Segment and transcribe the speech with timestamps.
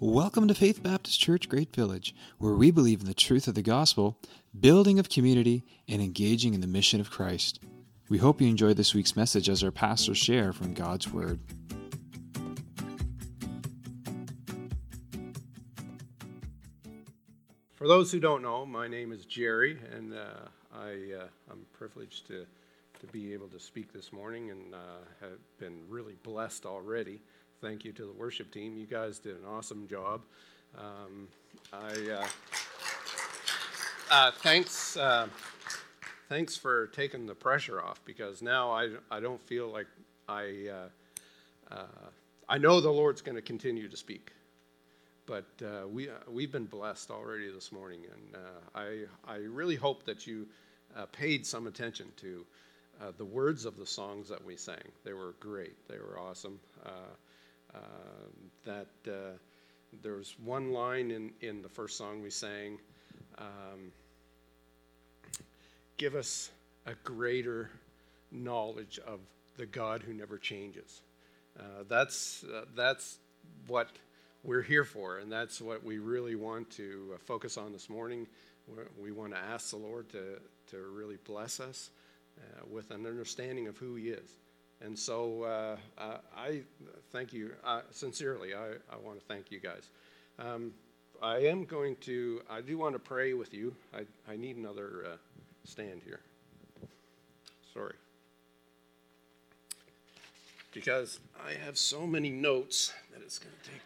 [0.00, 3.62] Welcome to Faith Baptist Church Great Village, where we believe in the truth of the
[3.62, 4.16] gospel,
[4.60, 7.58] building of community, and engaging in the mission of Christ.
[8.08, 11.40] We hope you enjoy this week's message as our pastors share from God's Word.
[17.74, 20.90] For those who don't know, my name is Jerry, and uh, I,
[21.22, 22.46] uh, I'm privileged to,
[23.00, 27.20] to be able to speak this morning and uh, have been really blessed already
[27.60, 28.76] thank you to the worship team.
[28.76, 30.22] You guys did an awesome job.
[30.76, 31.28] Um,
[31.72, 32.26] I uh,
[34.10, 35.28] uh, thanks uh,
[36.28, 39.86] thanks for taking the pressure off because now I I don't feel like
[40.28, 42.10] I uh, uh,
[42.48, 44.32] I know the Lord's going to continue to speak,
[45.26, 48.42] but uh, we we've been blessed already this morning, and
[48.74, 50.46] I I really hope that you
[51.12, 52.44] paid some attention to.
[53.00, 54.82] Uh, the words of the songs that we sang.
[55.04, 55.76] They were great.
[55.86, 56.58] They were awesome.
[57.74, 59.36] Um, that uh,
[60.02, 62.78] there's one line in, in the first song we sang
[63.38, 63.92] um,
[65.96, 66.50] give us
[66.86, 67.70] a greater
[68.30, 69.20] knowledge of
[69.56, 71.02] the God who never changes.
[71.58, 73.18] Uh, that's, uh, that's
[73.66, 73.88] what
[74.44, 78.26] we're here for, and that's what we really want to uh, focus on this morning.
[79.00, 80.38] We want to ask the Lord to,
[80.70, 81.90] to really bless us
[82.38, 84.30] uh, with an understanding of who He is.
[84.80, 86.62] And so uh, uh, I
[87.10, 88.54] thank you uh, sincerely.
[88.54, 89.88] I, I want to thank you guys.
[90.38, 90.72] Um,
[91.20, 93.74] I am going to, I do want to pray with you.
[93.92, 95.16] I, I need another uh,
[95.64, 96.20] stand here.
[97.74, 97.94] Sorry.
[100.72, 103.82] Because I have so many notes that it's going to take.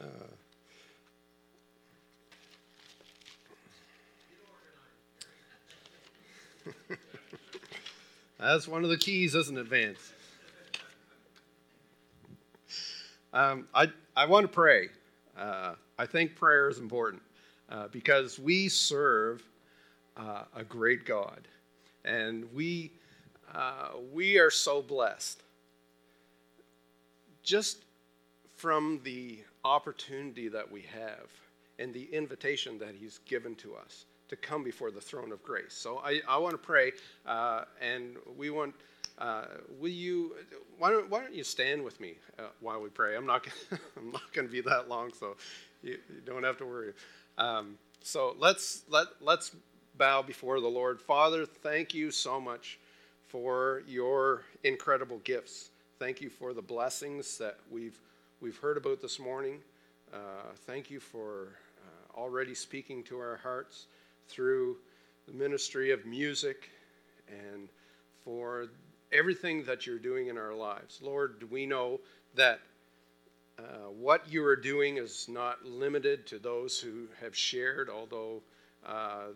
[0.00, 0.26] To, uh,
[8.38, 10.12] That's one of the keys, isn't it, Vance?
[13.32, 14.88] Um, I, I want to pray.
[15.36, 17.22] Uh, I think prayer is important
[17.68, 19.42] uh, because we serve
[20.16, 21.48] uh, a great God.
[22.04, 22.92] And we,
[23.54, 25.42] uh, we are so blessed.
[27.42, 27.84] Just
[28.56, 31.28] from the opportunity that we have
[31.78, 35.74] and the invitation that He's given to us to come before the throne of grace.
[35.74, 36.92] So I, I want to pray,
[37.26, 38.74] uh, and we want.
[39.16, 39.44] Uh,
[39.78, 40.34] will you?
[40.78, 43.16] Why don't Why don't you stand with me uh, while we pray?
[43.16, 43.46] I'm not.
[43.96, 45.36] I'm not going to be that long, so
[45.82, 46.92] you, you don't have to worry.
[47.38, 49.52] Um, so let's let let's
[49.96, 51.00] bow before the Lord.
[51.00, 52.78] Father, thank you so much
[53.28, 55.70] for your incredible gifts.
[55.98, 57.98] Thank you for the blessings that we've
[58.40, 59.58] we've heard about this morning.
[60.12, 60.16] Uh,
[60.66, 61.48] thank you for
[61.78, 63.86] uh, already speaking to our hearts
[64.28, 64.76] through
[65.26, 66.70] the ministry of music
[67.28, 67.68] and
[68.24, 68.66] for
[69.12, 71.00] everything that you're doing in our lives.
[71.02, 72.00] Lord, we know
[72.34, 72.60] that
[73.58, 78.42] uh, what you are doing is not limited to those who have shared, although
[78.84, 79.28] uh,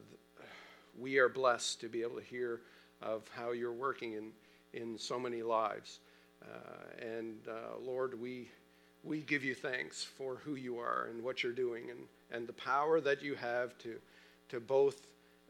[0.98, 2.60] we are blessed to be able to hear
[3.00, 4.30] of how you're working in,
[4.72, 6.00] in so many lives.
[6.42, 8.48] Uh, and uh, Lord, we,
[9.04, 12.00] we give you thanks for who you are and what you're doing and,
[12.32, 13.96] and the power that you have to
[14.48, 15.06] to both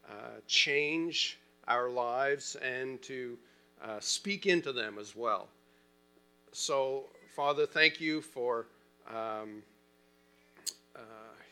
[0.08, 3.36] uh, change our lives and to
[3.82, 5.48] uh, speak into them as well.
[6.52, 7.04] So,
[7.36, 8.66] Father, thank you for
[9.08, 9.62] um,
[10.96, 11.00] uh,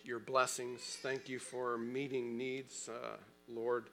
[0.05, 0.99] your blessings.
[1.03, 3.17] Thank you for meeting needs, uh,
[3.49, 3.91] Lord.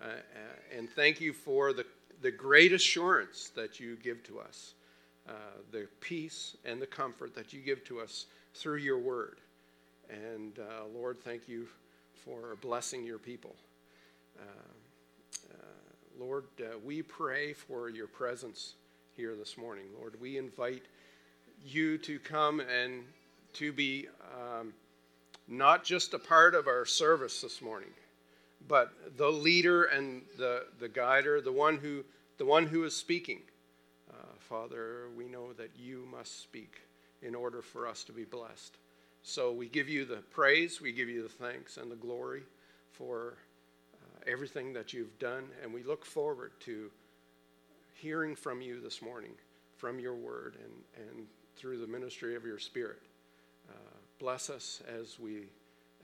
[0.00, 1.86] Uh, uh, and thank you for the,
[2.20, 4.74] the great assurance that you give to us,
[5.70, 9.38] the peace and the comfort that you give to us through your word.
[10.10, 10.58] And
[10.94, 11.66] Lord, thank you
[12.24, 13.54] for blessing your people.
[14.38, 14.42] Uh,
[15.50, 15.56] uh,
[16.18, 18.74] Lord, uh, we pray for your presence
[19.16, 19.84] here this morning.
[19.98, 20.82] Lord, we invite
[21.64, 23.04] you to come and
[23.54, 24.72] to be um,
[25.48, 27.90] not just a part of our service this morning,
[28.68, 32.04] but the leader and the, the guider, the one who,
[32.38, 33.40] the one who is speaking.
[34.10, 36.82] Uh, Father, we know that you must speak
[37.20, 38.76] in order for us to be blessed.
[39.22, 42.42] So we give you the praise, we give you the thanks and the glory
[42.90, 43.38] for
[43.94, 46.90] uh, everything that you've done, and we look forward to
[47.94, 49.30] hearing from you this morning,
[49.76, 51.26] from your word, and, and
[51.56, 53.00] through the ministry of your spirit.
[53.70, 53.74] Uh,
[54.18, 55.44] bless us as we,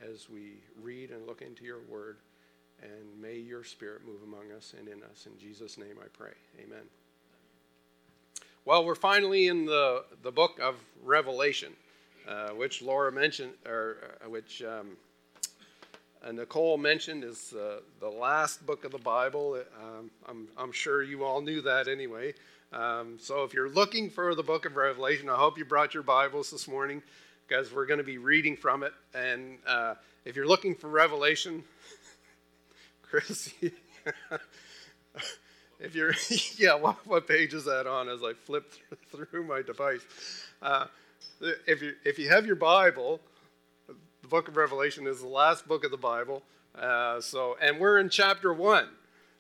[0.00, 2.19] as we read and look into your word,
[2.82, 5.26] and may your spirit move among us and in us.
[5.26, 6.35] In Jesus' name I pray.
[6.62, 6.85] Amen.
[8.64, 11.73] Well, we're finally in the, the book of Revelation.
[12.29, 14.99] Uh, which Laura mentioned, or uh, which um,
[16.23, 19.59] uh, Nicole mentioned, is uh, the last book of the Bible.
[19.83, 22.35] Um, I'm, I'm, sure you all knew that anyway.
[22.71, 26.03] Um, so if you're looking for the book of Revelation, I hope you brought your
[26.03, 27.03] Bibles this morning
[27.47, 28.93] because we're going to be reading from it.
[29.15, 29.95] And uh,
[30.27, 31.65] if you're looking for Revelation,
[33.03, 33.55] Chris,
[35.81, 36.13] if you're,
[36.59, 38.71] yeah, what, what, page is that on as I flip
[39.11, 40.03] through my device?
[40.61, 40.89] Uh,
[41.67, 43.21] if, you, if you have your Bible,
[43.87, 46.43] the book of Revelation is the last book of the Bible.
[46.75, 48.89] Uh, so, and we're in chapter one.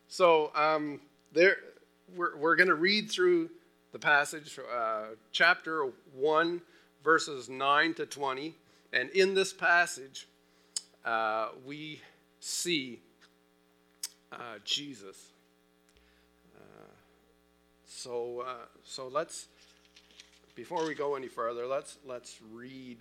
[0.08, 1.00] So, um,
[1.32, 1.56] there,
[2.16, 3.50] we're, we're going to read through
[3.92, 6.60] the passage, uh, chapter 1,
[7.02, 8.54] verses 9 to 20.
[8.92, 10.26] And in this passage,
[11.04, 12.00] uh, we
[12.40, 13.00] see
[14.32, 15.32] uh, Jesus.
[16.56, 16.60] Uh,
[17.86, 19.48] so, uh, so let's,
[20.58, 22.98] before we go any further, let's, let's read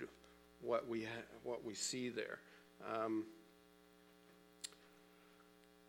[0.62, 2.38] what we, ha- what we see there.
[2.88, 3.26] Um,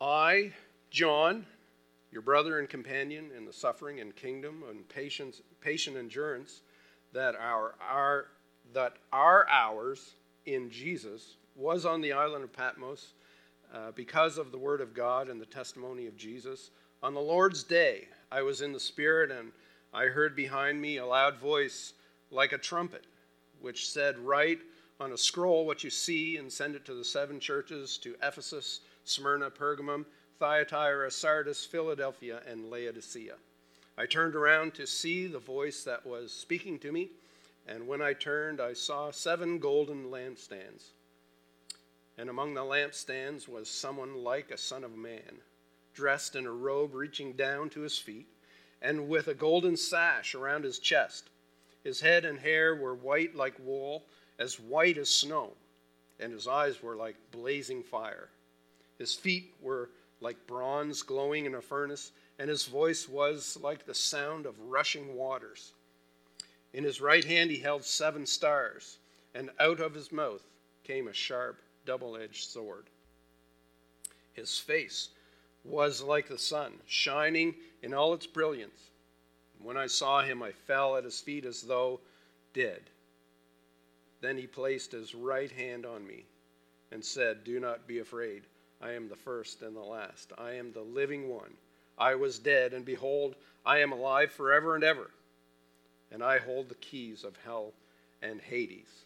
[0.01, 0.51] I,
[0.89, 1.45] John,
[2.11, 6.61] your brother and companion in the suffering and kingdom and patience, patient endurance
[7.13, 8.25] that our, our,
[8.73, 10.15] that our ours
[10.47, 13.13] in Jesus was on the island of Patmos
[13.71, 16.71] uh, because of the word of God and the testimony of Jesus.
[17.03, 19.51] On the Lord's day, I was in the Spirit, and
[19.93, 21.93] I heard behind me a loud voice
[22.31, 23.05] like a trumpet,
[23.59, 24.59] which said, Write
[24.99, 28.81] on a scroll what you see and send it to the seven churches to Ephesus,
[29.05, 30.05] Smyrna, Pergamum,
[30.37, 33.35] Thyatira, Sardis, Philadelphia, and Laodicea.
[33.97, 37.09] I turned around to see the voice that was speaking to me,
[37.67, 40.91] and when I turned, I saw seven golden lampstands.
[42.17, 45.41] And among the lampstands was someone like a son of man,
[45.93, 48.27] dressed in a robe reaching down to his feet,
[48.81, 51.29] and with a golden sash around his chest.
[51.83, 54.05] His head and hair were white like wool,
[54.37, 55.53] as white as snow,
[56.19, 58.29] and his eyes were like blazing fire.
[58.97, 59.89] His feet were
[60.21, 65.15] like bronze glowing in a furnace, and his voice was like the sound of rushing
[65.15, 65.73] waters.
[66.73, 68.99] In his right hand he held seven stars,
[69.33, 70.43] and out of his mouth
[70.83, 72.89] came a sharp, double edged sword.
[74.33, 75.09] His face
[75.63, 78.89] was like the sun, shining in all its brilliance.
[79.61, 81.99] When I saw him, I fell at his feet as though
[82.53, 82.81] dead.
[84.21, 86.25] Then he placed his right hand on me
[86.91, 88.43] and said, Do not be afraid.
[88.81, 90.31] I am the first and the last.
[90.37, 91.53] I am the living one.
[91.97, 93.35] I was dead, and behold,
[93.65, 95.11] I am alive forever and ever.
[96.11, 97.73] And I hold the keys of hell
[98.21, 99.05] and Hades.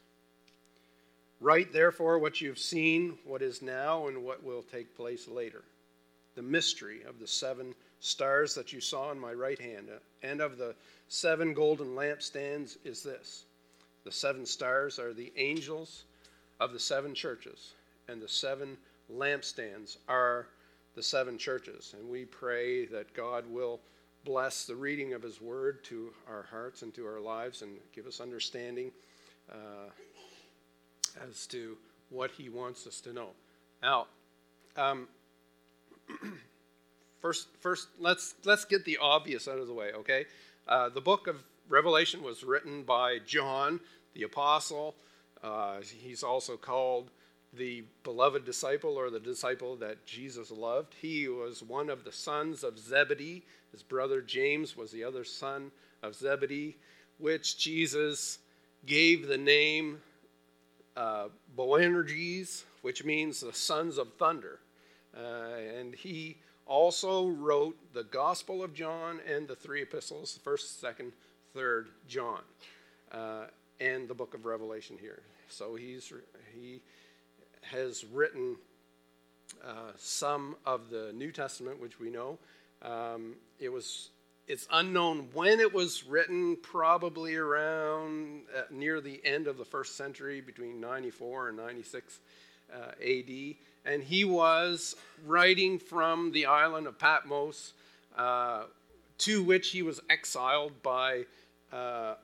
[1.40, 5.64] Write therefore what you have seen, what is now, and what will take place later.
[6.36, 9.90] The mystery of the seven stars that you saw in my right hand,
[10.24, 10.76] and of the
[11.08, 13.46] seven golden lampstands is this
[14.04, 16.04] the seven stars are the angels
[16.60, 17.74] of the seven churches,
[18.08, 18.78] and the seven
[19.12, 20.48] lampstands are
[20.96, 21.96] the seven churches.
[21.98, 23.80] And we pray that God will
[24.26, 28.08] bless the reading of His Word to our hearts and to our lives and give
[28.08, 28.92] us understanding
[29.52, 29.90] uh,
[31.30, 31.78] as to
[32.10, 33.30] what He wants us to know.
[33.82, 34.08] Now,
[34.76, 35.08] um,
[37.22, 39.92] first, first let's let's get the obvious out of the way.
[39.94, 40.26] Okay,
[40.68, 43.80] uh, the book of Revelation was written by John
[44.14, 44.96] the apostle.
[45.44, 47.10] Uh, he's also called
[47.54, 50.96] the beloved disciple or the disciple that Jesus loved.
[51.00, 53.44] He was one of the sons of Zebedee.
[53.72, 56.78] His brother James was the other son of Zebedee,
[57.18, 58.40] which Jesus
[58.86, 60.02] gave the name
[60.98, 64.60] uh, Boanerges, which means the sons of thunder.
[65.16, 71.12] Uh, and he also wrote the Gospel of John and the three epistles, first, second,
[71.54, 72.42] third John,
[73.12, 73.46] uh,
[73.80, 75.22] and the book of Revelation here.
[75.50, 76.12] So he's
[76.54, 76.82] he
[77.62, 78.56] has written
[79.64, 82.38] uh, some of the New Testament, which we know.
[82.82, 84.10] Um, it was
[84.48, 89.96] it's unknown when it was written, probably around uh, near the end of the first
[89.96, 92.20] century, between 94 and 96
[92.74, 93.56] uh, AD.
[93.86, 97.74] And he was writing from the island of Patmos,
[98.18, 98.64] uh,
[99.20, 101.26] to which he was exiled by
[101.72, 102.16] uh,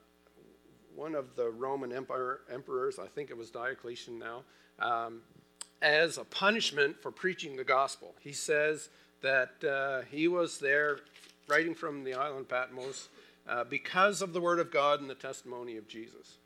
[0.96, 4.44] one of the Roman emperor, emperors, I think it was Diocletian now,
[4.80, 5.22] um,
[5.82, 8.14] as a punishment for preaching the gospel.
[8.20, 8.90] He says
[9.22, 11.00] that uh, he was there
[11.48, 13.10] writing from the island Patmos
[13.48, 16.38] uh, because of the word of God and the testimony of Jesus.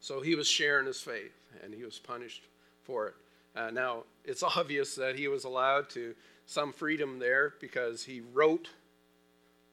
[0.00, 1.32] So he was sharing his faith
[1.62, 2.42] and he was punished
[2.82, 3.14] for it.
[3.54, 6.14] Uh, now, it's obvious that he was allowed to
[6.46, 8.68] some freedom there because he wrote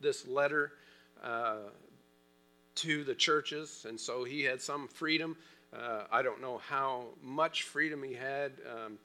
[0.02, 0.72] this letter
[1.24, 1.58] uh,
[2.76, 5.36] to the churches, and so he had some freedom.
[5.74, 8.98] Uh, I don't know how much freedom he had, um,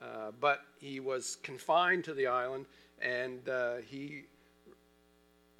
[0.00, 2.66] uh, but he was confined to the island,
[3.00, 4.24] and uh, he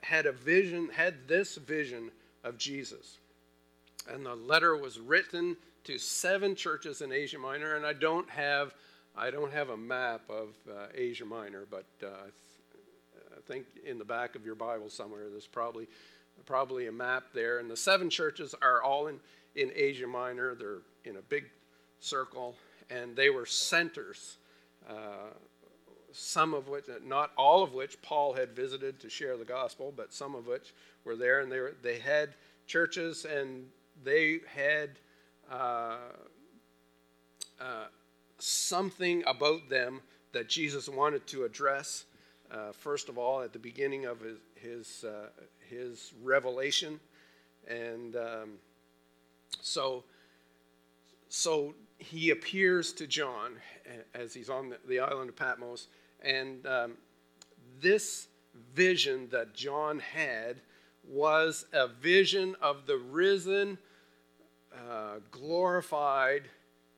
[0.03, 2.11] had a vision, had this vision
[2.45, 3.19] of Jesus.
[4.09, 5.57] And the letter was written
[5.89, 8.75] to seven churches in Asia Minor, and I don't have
[9.17, 12.09] I don't have a map of uh, Asia Minor, but uh,
[13.35, 15.89] I think in the back of your Bible somewhere there's probably
[16.45, 17.59] probably a map there.
[17.59, 19.19] And the seven churches are all in,
[19.57, 20.55] in Asia Minor.
[20.55, 21.47] They're in a big
[22.01, 22.55] circle,
[22.91, 24.37] and they were centers.
[24.87, 25.33] Uh,
[26.13, 30.13] some of which, not all of which, Paul had visited to share the gospel, but
[30.13, 32.35] some of which were there, and they were, they had
[32.67, 33.67] churches, and
[34.05, 34.91] they had
[35.51, 35.97] uh,
[37.61, 37.87] uh,
[38.39, 40.01] something about them
[40.33, 42.05] that Jesus wanted to address.
[42.51, 45.29] Uh, first of all, at the beginning of his his, uh,
[45.69, 46.99] his revelation,
[47.69, 48.51] and um,
[49.61, 50.05] so
[51.29, 53.57] so he appears to John
[54.15, 55.89] as he's on the, island of Patmos,
[56.23, 56.93] and um,
[57.81, 58.29] this
[58.75, 60.57] vision that John had
[61.07, 63.79] was a vision of the risen,
[64.79, 66.43] uh, glorified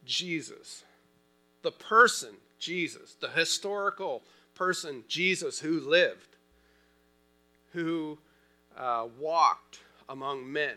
[0.04, 0.84] Jesus,
[1.62, 4.22] the person Jesus, the historical
[4.54, 6.36] person, Jesus, who lived,
[7.72, 8.18] who
[8.76, 10.76] uh, walked among men.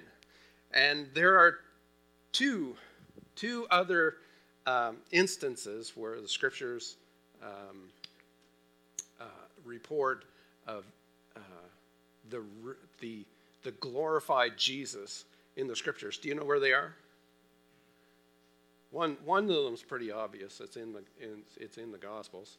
[0.74, 1.58] And there are
[2.32, 2.76] two,
[3.36, 4.16] two other
[4.66, 6.96] um, instances where the scriptures
[7.44, 7.90] um,
[9.20, 9.26] uh,
[9.66, 10.24] report
[10.66, 10.86] of
[11.36, 11.40] uh,
[12.30, 12.42] the,
[13.02, 13.26] the,
[13.64, 16.18] the glorified Jesus in the scriptures.
[16.18, 16.96] Do you know where they are?
[18.92, 20.60] One, one of them is pretty obvious.
[20.60, 22.58] It's in the, in, it's in the Gospels.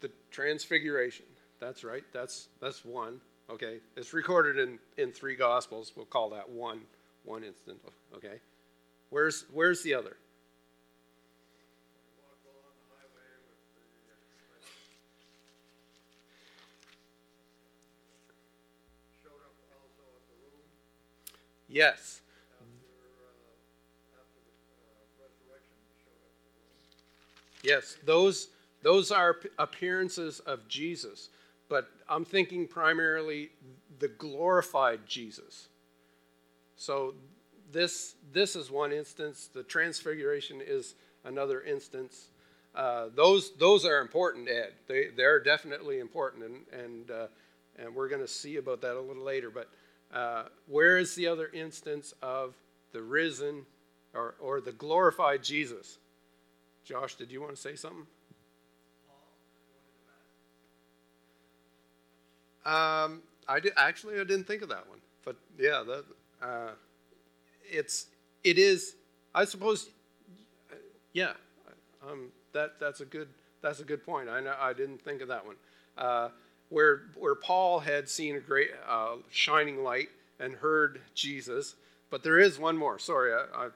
[0.00, 1.26] the transfiguration.
[1.60, 2.04] That's right.
[2.12, 3.20] That's that's one.
[3.50, 3.78] Okay.
[3.96, 5.92] It's recorded in, in three gospels.
[5.96, 6.80] We'll call that one
[7.24, 7.78] one instant.
[8.14, 8.40] Okay.
[9.10, 10.16] Where's where's the other?
[21.68, 22.22] Yes.
[27.62, 28.48] Yes, those
[28.82, 31.28] those are appearances of Jesus,
[31.68, 33.50] but I'm thinking primarily
[33.98, 35.68] the glorified Jesus.
[36.76, 37.14] So
[37.72, 39.50] this this is one instance.
[39.52, 40.94] The transfiguration is
[41.24, 42.28] another instance.
[42.74, 44.74] Uh, those those are important, Ed.
[44.86, 47.26] They they're definitely important, and and uh,
[47.76, 49.50] and we're going to see about that a little later.
[49.50, 49.68] But
[50.12, 52.54] uh, where is the other instance of
[52.92, 53.66] the risen
[54.14, 55.98] or or the glorified Jesus?
[56.84, 58.06] Josh, did you want to say something?
[62.64, 66.04] Um, I did, actually I didn't think of that one, but yeah, that
[66.42, 66.70] uh,
[67.64, 68.06] it's
[68.44, 68.94] it is.
[69.34, 69.88] I suppose,
[71.12, 71.32] yeah,
[72.06, 73.28] um, that that's a good
[73.62, 74.28] that's a good point.
[74.28, 75.56] I know I didn't think of that one.
[75.96, 76.28] Uh,
[76.68, 80.08] where where Paul had seen a great uh, shining light
[80.40, 81.74] and heard Jesus,
[82.10, 82.98] but there is one more.
[82.98, 83.68] Sorry, I, I,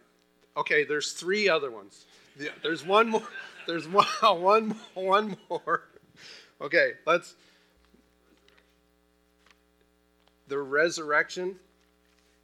[0.60, 0.84] okay.
[0.84, 2.04] There's three other ones.
[2.38, 3.22] Yeah, there's one more.
[3.64, 5.82] There's one one one more.
[6.60, 7.34] Okay, let's
[10.52, 11.56] the resurrection,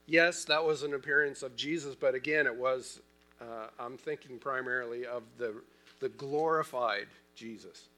[0.06, 3.00] yes, that was an appearance of Jesus, but again, it was,
[3.38, 5.54] uh, I'm thinking primarily of the,
[6.00, 7.88] the glorified Jesus.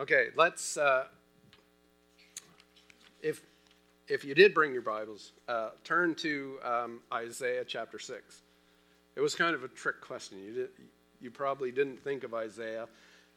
[0.00, 1.04] Okay, let's, uh,
[3.24, 3.40] if,
[4.06, 8.42] if you did bring your Bibles, uh, turn to um, Isaiah chapter 6.
[9.16, 10.38] It was kind of a trick question.
[10.44, 10.68] You, did,
[11.22, 12.86] you probably didn't think of Isaiah,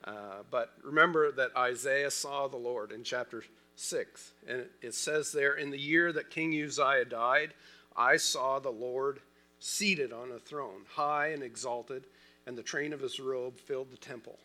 [0.03, 3.43] uh, but remember that Isaiah saw the Lord in chapter
[3.75, 4.33] 6.
[4.45, 7.53] And it says there, In the year that King Uzziah died,
[7.95, 9.21] I saw the Lord
[9.59, 12.03] seated on a throne, high and exalted,
[12.45, 14.37] and the train of his robe filled the temple.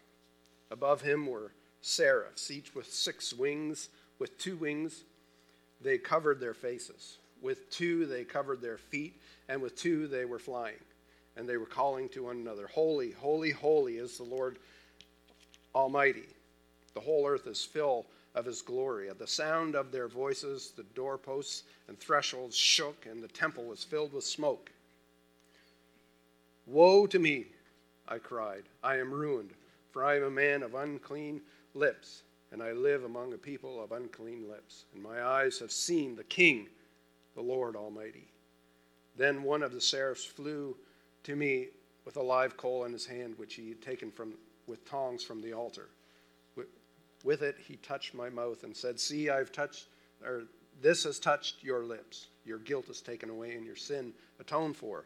[0.70, 3.88] Above him were seraphs, each with six wings.
[4.18, 5.02] With two wings,
[5.82, 7.18] they covered their faces.
[7.40, 9.20] With two, they covered their feet.
[9.48, 10.80] And with two, they were flying.
[11.36, 14.58] And they were calling to one another, Holy, holy, holy is the Lord
[15.74, 16.28] Almighty.
[16.94, 19.08] The whole earth is filled of his glory.
[19.08, 23.84] At the sound of their voices, the doorposts and thresholds shook, and the temple was
[23.84, 24.70] filled with smoke.
[26.66, 27.46] Woe to me,
[28.08, 28.64] I cried.
[28.82, 29.50] I am ruined,
[29.90, 31.40] for I am a man of unclean
[31.74, 34.84] lips, and I live among a people of unclean lips.
[34.92, 36.68] And my eyes have seen the King,
[37.34, 38.28] the Lord Almighty.
[39.16, 40.76] Then one of the seraphs flew
[41.24, 41.68] to me
[42.04, 44.34] with a live coal in his hand, which he had taken from,
[44.66, 45.88] with tongs from the altar.
[47.24, 49.86] With it, he touched my mouth and said, See, I've touched,
[50.24, 50.42] or
[50.80, 52.26] this has touched your lips.
[52.44, 55.04] Your guilt is taken away and your sin atoned for.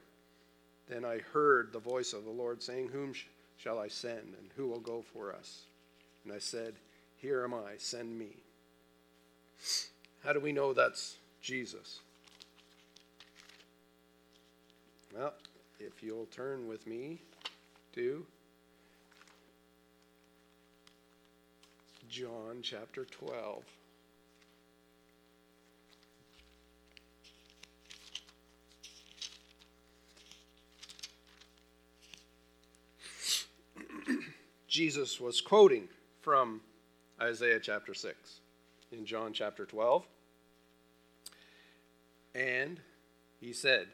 [0.88, 3.24] Then I heard the voice of the Lord saying, Whom sh-
[3.58, 5.66] shall I send, and who will go for us?
[6.24, 6.76] And I said,
[7.16, 8.36] Here am I, send me.
[10.24, 12.00] How do we know that's Jesus?
[15.14, 15.34] Well,
[15.78, 17.20] if you'll turn with me
[17.94, 18.26] to
[22.08, 23.64] John chapter 12.
[34.68, 35.88] Jesus was quoting
[36.22, 36.60] from
[37.20, 38.40] Isaiah chapter 6
[38.92, 40.06] in John chapter 12.
[42.34, 42.80] And
[43.40, 43.86] he said,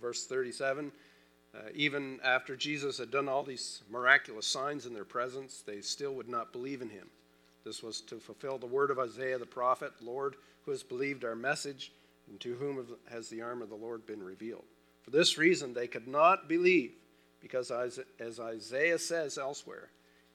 [0.00, 0.92] verse 37
[1.54, 6.14] uh, even after Jesus had done all these miraculous signs in their presence, they still
[6.14, 7.08] would not believe in him.
[7.64, 11.36] This was to fulfill the word of Isaiah the prophet Lord, who has believed our
[11.36, 11.92] message,
[12.28, 14.64] and to whom has the arm of the Lord been revealed.
[15.02, 16.92] For this reason, they could not believe,
[17.40, 19.90] because as Isaiah says elsewhere,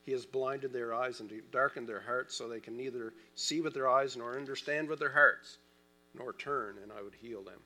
[0.08, 3.74] he has blinded their eyes and darkened their hearts so they can neither see with
[3.74, 5.58] their eyes nor understand with their hearts,
[6.18, 7.60] nor turn, and I would heal them.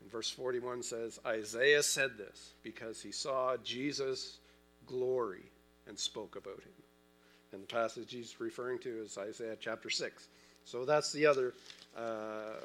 [0.00, 4.38] And verse 41 says, Isaiah said this because he saw Jesus'
[4.84, 5.44] glory
[5.86, 6.72] and spoke about him.
[7.52, 10.26] And the passage he's referring to is Isaiah chapter 6.
[10.64, 11.54] So that's the other
[11.96, 12.64] uh,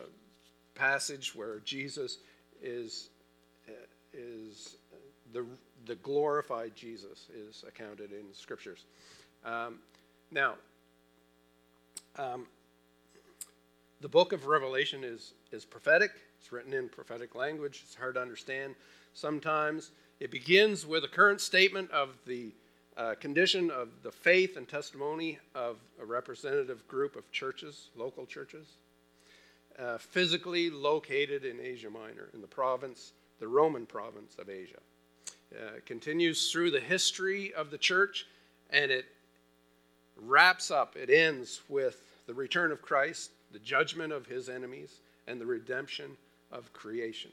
[0.74, 2.18] passage where Jesus
[2.60, 3.12] is,
[4.14, 4.78] is
[5.32, 5.46] the,
[5.90, 8.86] the glorified Jesus is accounted in scriptures.
[9.44, 9.80] Um,
[10.30, 10.54] now,
[12.16, 12.46] um,
[14.00, 16.12] the book of Revelation is, is prophetic.
[16.40, 17.82] It's written in prophetic language.
[17.84, 18.76] It's hard to understand
[19.16, 19.90] sometimes.
[20.20, 22.52] It begins with a current statement of the
[22.96, 28.68] uh, condition of the faith and testimony of a representative group of churches, local churches,
[29.80, 34.80] uh, physically located in Asia Minor, in the province, the Roman province of Asia.
[35.52, 38.28] Uh, continues through the history of the church
[38.70, 39.06] and it
[40.16, 45.42] wraps up, it ends with the return of Christ, the judgment of his enemies, and
[45.42, 46.18] the redemption
[46.52, 47.32] of creation.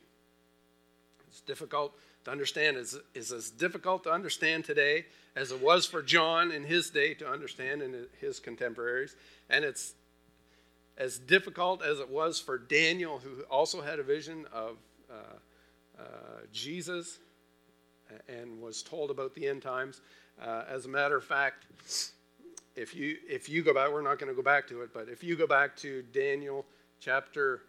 [1.29, 1.92] It's difficult
[2.24, 6.88] to understand, is as difficult to understand today as it was for John in his
[6.88, 9.14] day to understand and his contemporaries.
[9.50, 9.92] And it's
[10.96, 14.79] as difficult as it was for Daniel, who also had a vision of
[15.11, 15.14] uh,
[15.98, 16.02] uh,
[16.50, 17.18] Jesus
[18.29, 20.01] and was told about the end times.
[20.40, 21.66] Uh, as a matter of fact,
[22.75, 25.09] if you if you go back, we're not going to go back to it, but
[25.09, 26.64] if you go back to Daniel
[27.01, 27.62] chapter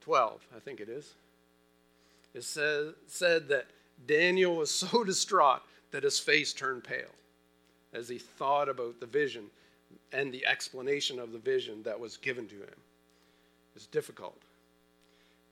[0.00, 1.14] 12, I think it is,
[2.34, 3.66] it says, said that
[4.06, 7.14] Daniel was so distraught that his face turned pale
[7.92, 9.46] as he thought about the vision
[10.12, 12.80] and the explanation of the vision that was given to him.
[13.74, 14.40] It's difficult.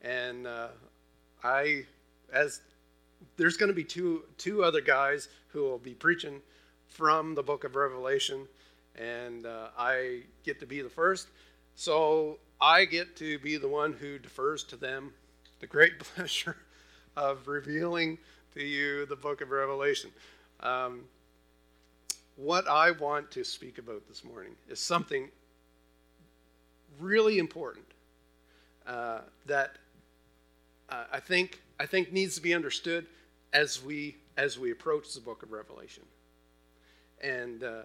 [0.02, 0.68] And uh,
[1.42, 1.84] I,
[2.32, 2.60] as
[3.36, 6.40] there's going to be two, two other guys who will be preaching
[6.86, 8.46] from the book of Revelation,
[8.96, 11.28] and uh, I get to be the first.
[11.74, 15.12] So I get to be the one who defers to them
[15.60, 16.56] the great pleasure
[17.16, 18.18] of revealing
[18.54, 20.10] to you the book of Revelation.
[20.60, 21.02] Um,
[22.36, 25.28] what I want to speak about this morning is something
[27.00, 27.86] really important
[28.86, 29.76] uh, that
[30.88, 33.06] uh, I think I think needs to be understood
[33.52, 36.04] as we as we approach the book of Revelation,
[37.20, 37.82] and uh,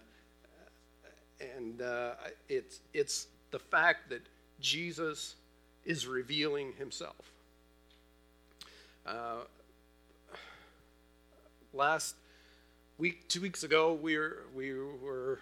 [1.55, 2.13] and uh,
[2.49, 4.21] it's it's the fact that
[4.59, 5.35] Jesus
[5.85, 7.31] is revealing himself.
[9.05, 9.41] Uh,
[11.73, 12.15] last
[12.97, 15.39] week, two weeks ago, we were, we were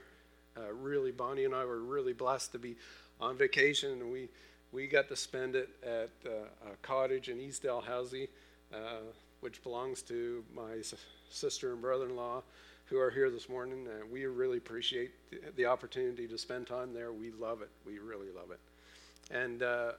[0.57, 2.75] uh, really, Bonnie and I were really blessed to be
[3.19, 4.29] on vacation, and we,
[4.71, 8.29] we got to spend it at uh, a cottage in East Dalhousie,
[8.73, 9.01] uh,
[9.41, 10.81] which belongs to my
[11.29, 12.43] sister and brother in law
[12.85, 13.87] who are here this morning.
[14.11, 17.11] We really appreciate the, the opportunity to spend time there.
[17.13, 17.69] We love it.
[17.85, 18.59] We really love it.
[19.33, 19.93] And uh,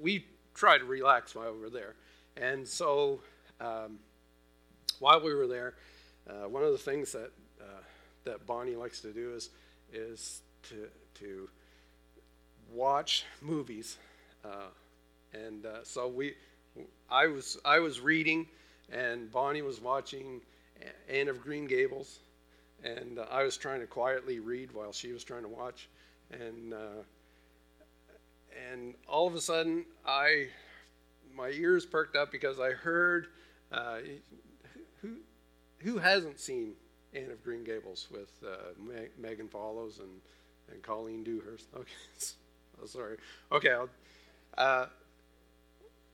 [0.00, 1.94] we try to relax while we were there.
[2.36, 3.20] And so
[3.60, 3.98] um,
[4.98, 5.74] while we were there,
[6.28, 7.82] uh, one of the things that uh,
[8.24, 9.50] that Bonnie likes to do is
[9.92, 11.48] is to to
[12.72, 13.98] watch movies,
[15.34, 16.34] and so we
[17.10, 18.46] I was I was reading,
[18.90, 20.40] and Bonnie was watching
[21.08, 22.20] Anne of Green Gables,
[22.82, 25.88] and uh, I was trying to quietly read while she was trying to watch,
[26.30, 27.02] and uh,
[28.70, 30.48] and all of a sudden I
[31.34, 33.28] my ears perked up because I heard
[33.70, 33.98] uh,
[35.00, 35.16] who
[35.78, 36.74] who hasn't seen
[37.14, 38.72] Anne of Green Gables with uh,
[39.18, 40.20] Megan Follows and
[40.72, 41.66] and Colleen Dewhurst.
[41.76, 41.90] Okay,
[42.82, 43.16] oh, sorry.
[43.52, 43.88] Okay, I'll,
[44.58, 44.86] uh,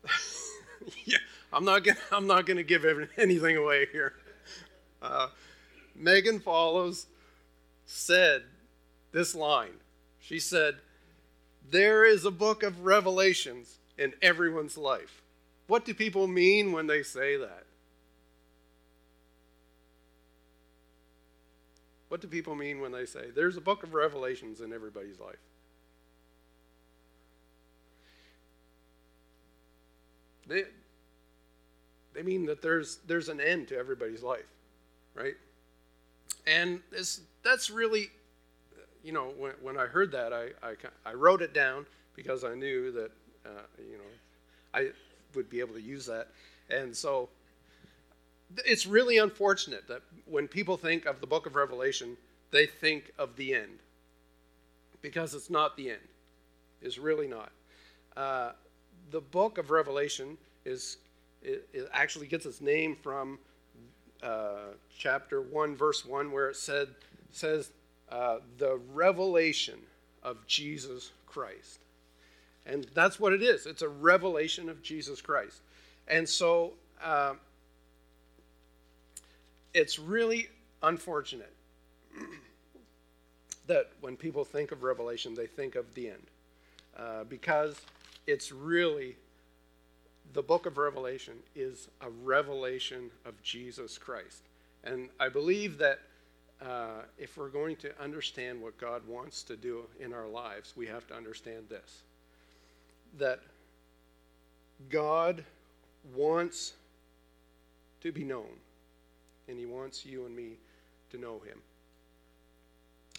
[1.04, 1.18] yeah,
[1.52, 2.84] I'm not gonna I'm not gonna give
[3.16, 4.14] anything away here.
[5.00, 5.28] Uh,
[5.94, 7.06] Megan Follows
[7.84, 8.42] said
[9.12, 9.80] this line.
[10.20, 10.76] She said,
[11.70, 15.22] There is a book of revelations in everyone's life.
[15.66, 17.64] What do people mean when they say that?
[22.08, 25.36] What do people mean when they say there's a book of revelations in everybody's life?
[30.48, 30.64] They,
[32.14, 34.48] they mean that there's, there's an end to everybody's life,
[35.14, 35.34] right?
[36.46, 38.08] And this, that's really,
[39.04, 42.54] you know, when, when I heard that, I, I, I wrote it down because I
[42.54, 43.11] knew that,
[43.44, 44.04] uh, you know,
[44.74, 44.90] I
[45.34, 46.28] would be able to use that.
[46.70, 47.28] And so
[48.64, 52.16] it's really unfortunate that when people think of the book of Revelation,
[52.50, 53.78] they think of the end
[55.02, 56.00] because it's not the end.
[56.80, 57.52] It's really not.
[58.16, 58.52] Uh,
[59.11, 60.98] the book of Revelation is
[61.42, 63.38] it, it, actually gets its name from
[64.22, 66.88] uh, chapter one, verse one, where it said
[67.30, 67.70] says
[68.11, 69.78] uh, the revelation
[70.22, 71.80] of Jesus Christ,
[72.66, 73.66] and that's what it is.
[73.66, 75.61] It's a revelation of Jesus Christ,
[76.08, 77.34] and so uh,
[79.74, 80.48] it's really
[80.82, 81.52] unfortunate
[83.66, 86.26] that when people think of Revelation, they think of the end,
[86.96, 87.80] uh, because
[88.28, 89.16] it's really
[90.34, 94.42] the book of Revelation is a revelation of Jesus Christ.
[94.84, 96.00] And I believe that
[96.60, 100.86] uh, if we're going to understand what God wants to do in our lives, we
[100.86, 102.02] have to understand this
[103.16, 103.40] that
[104.90, 105.42] God
[106.14, 106.74] wants
[108.02, 108.58] to be known,
[109.48, 110.58] and He wants you and me
[111.10, 111.58] to know Him.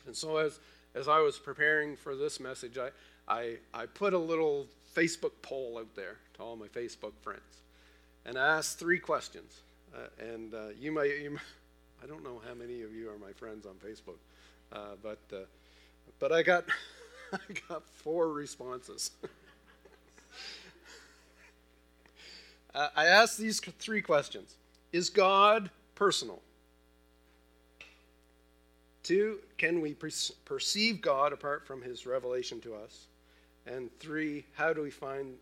[0.06, 0.60] And so, as,
[0.94, 2.92] as I was preparing for this message, I,
[3.28, 4.68] I, I put a little
[5.00, 7.62] Facebook poll out there to all my Facebook friends,
[8.26, 9.62] and I asked three questions.
[9.96, 11.42] Uh, and uh, you might, you might,
[12.04, 14.20] I don't know how many of you are my friends on Facebook,
[14.74, 15.46] uh, but uh,
[16.20, 16.66] but I got
[17.34, 19.12] I got four responses.
[22.76, 24.54] Uh, I asked these three questions:
[24.94, 26.40] Is God personal?
[29.02, 29.96] Two, can we
[30.46, 33.08] perceive God apart from His revelation to us?
[33.70, 35.36] And three, how do we find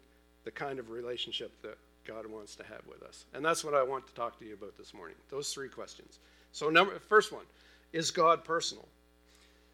[0.44, 3.26] the kind of relationship that God wants to have with us?
[3.34, 5.16] And that's what I want to talk to you about this morning.
[5.30, 6.20] Those three questions.
[6.52, 7.46] So, number first one
[7.94, 8.88] is God personal?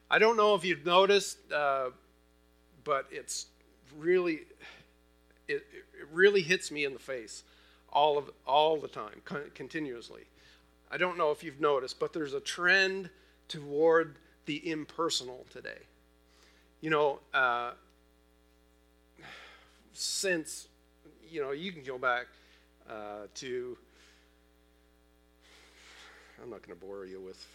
[0.09, 1.89] I don't know if you've noticed, uh,
[2.83, 3.47] but it's
[3.97, 4.41] really
[5.47, 5.65] it,
[5.99, 7.43] it really hits me in the face
[7.91, 9.21] all of all the time,
[9.53, 10.23] continuously.
[10.91, 13.09] I don't know if you've noticed, but there's a trend
[13.47, 15.79] toward the impersonal today.
[16.81, 17.71] You know, uh,
[19.93, 20.67] since,
[21.29, 22.27] you know, you can go back
[22.89, 23.77] uh, to,
[26.41, 27.45] I'm not going to bore you with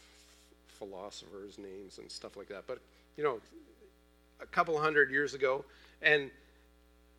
[0.79, 2.79] philosophers' names and stuff like that, but,
[3.17, 3.41] you know,
[4.41, 5.65] a couple hundred years ago,
[6.01, 6.31] and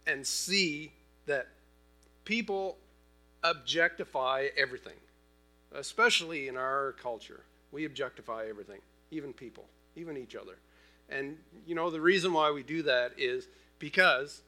[0.07, 0.91] and see
[1.25, 1.47] that
[2.25, 2.77] people
[3.43, 4.97] objectify everything,
[5.73, 7.41] especially in our culture.
[7.71, 8.79] We objectify everything,
[9.11, 10.57] even people, even each other.
[11.09, 14.41] And, you know, the reason why we do that is because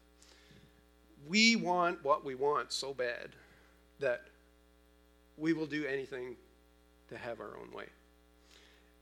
[1.27, 3.29] we want what we want so bad
[3.99, 4.23] that
[5.38, 6.36] we will do anything
[7.10, 7.86] to have our own way.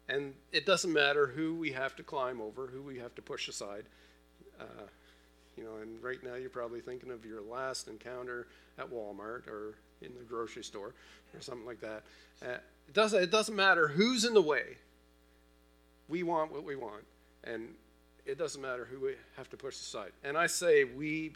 [0.07, 3.47] And it doesn't matter who we have to climb over, who we have to push
[3.47, 3.85] aside.
[4.59, 4.63] Uh,
[5.55, 9.75] you know, and right now you're probably thinking of your last encounter at Walmart or
[10.01, 10.93] in the grocery store
[11.33, 12.03] or something like that.
[12.41, 14.77] Uh, it doesn't, it doesn't matter who's in the way.
[16.07, 17.03] We want what we want.
[17.43, 17.75] And
[18.29, 20.11] it doesn't matter who we have to push aside.
[20.23, 21.31] And I say we,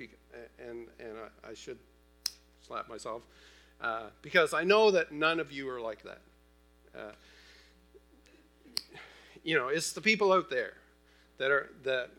[0.60, 1.80] and, and I, I should
[2.62, 3.24] slap myself,
[3.82, 6.22] uh, because I know that none of you are like that.
[6.96, 7.12] Uh,
[9.44, 10.74] you know, it's the people out there
[11.40, 12.12] that are that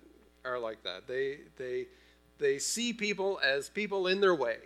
[0.44, 1.06] are like that.
[1.06, 1.86] They they
[2.38, 4.58] they see people as people in their way,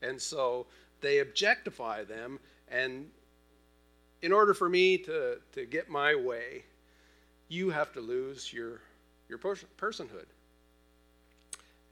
[0.00, 0.66] and so
[1.00, 2.38] they objectify them.
[2.68, 3.10] And
[4.22, 6.64] in order for me to to get my way,
[7.48, 8.80] you have to lose your
[9.28, 10.26] your personhood.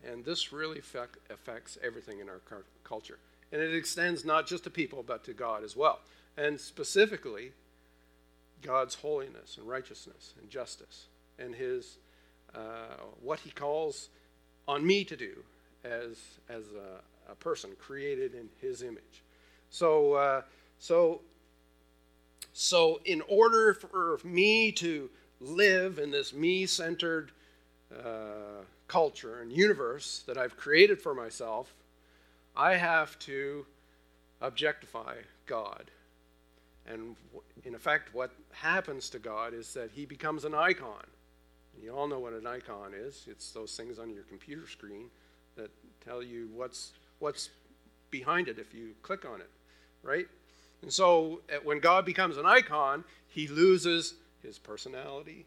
[0.05, 0.81] And this really
[1.31, 2.41] affects everything in our
[2.85, 3.19] culture.
[3.53, 6.01] And it extends not just to people, but to God as well.
[6.37, 7.53] And specifically,
[8.63, 11.07] God's holiness and righteousness and justice
[11.39, 11.99] and his
[12.55, 14.09] uh, what he calls
[14.67, 15.43] on me to do
[15.85, 16.19] as
[16.49, 19.23] as a, a person created in his image.
[19.71, 20.43] So uh,
[20.79, 21.21] so
[22.53, 27.33] so in order for me to live in this me centered
[27.93, 31.75] uh, culture and universe that I've created for myself,
[32.57, 33.67] I have to
[34.41, 35.91] objectify God.
[36.87, 37.17] And
[37.65, 41.05] in effect, what happens to God is that he becomes an icon.
[41.83, 43.27] You all know what an icon is.
[43.29, 45.11] It's those things on your computer screen
[45.57, 45.71] that
[46.05, 47.51] tell you what's what's
[48.11, 49.51] behind it if you click on it,
[50.03, 50.27] right?
[50.83, 54.15] And so when God becomes an icon, he loses
[54.47, 55.45] his personality,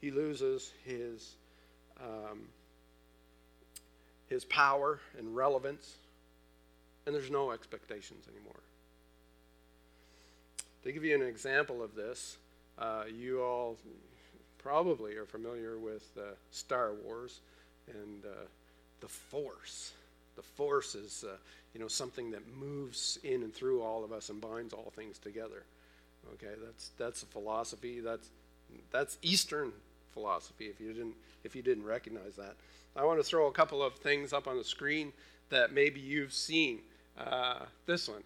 [0.00, 1.34] he loses his
[2.00, 2.48] um,
[4.28, 5.96] his power and relevance,
[7.04, 8.60] and there's no expectations anymore.
[10.84, 12.38] To give you an example of this,
[12.78, 13.76] uh, you all
[14.58, 17.40] probably are familiar with uh, Star Wars
[17.88, 18.46] and uh,
[19.00, 19.92] the Force.
[20.36, 21.36] The Force is, uh,
[21.74, 25.18] you know, something that moves in and through all of us and binds all things
[25.18, 25.64] together.
[26.34, 28.00] Okay, that's that's a philosophy.
[28.00, 28.28] That's
[28.90, 29.72] that's Eastern
[30.12, 30.66] philosophy.
[30.66, 32.56] If you didn't if you didn't recognize that,
[32.96, 35.12] I want to throw a couple of things up on the screen
[35.50, 36.80] that maybe you've seen.
[37.18, 38.22] Uh, this one.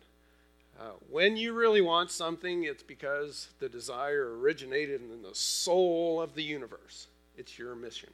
[0.78, 6.34] Uh, when you really want something, it's because the desire originated in the soul of
[6.34, 7.06] the universe.
[7.36, 8.10] It's your mission.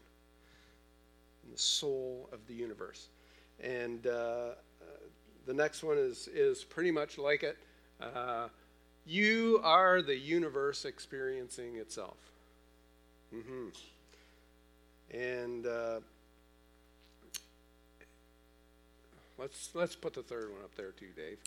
[1.45, 3.09] In the soul of the universe.
[3.61, 4.85] And uh, uh,
[5.47, 7.57] the next one is, is pretty much like it.
[9.11, 12.16] You are the universe experiencing itself.
[13.35, 13.70] Mm-hmm.
[15.12, 15.99] And uh,
[19.37, 21.38] let's let's put the third one up there too, Dave.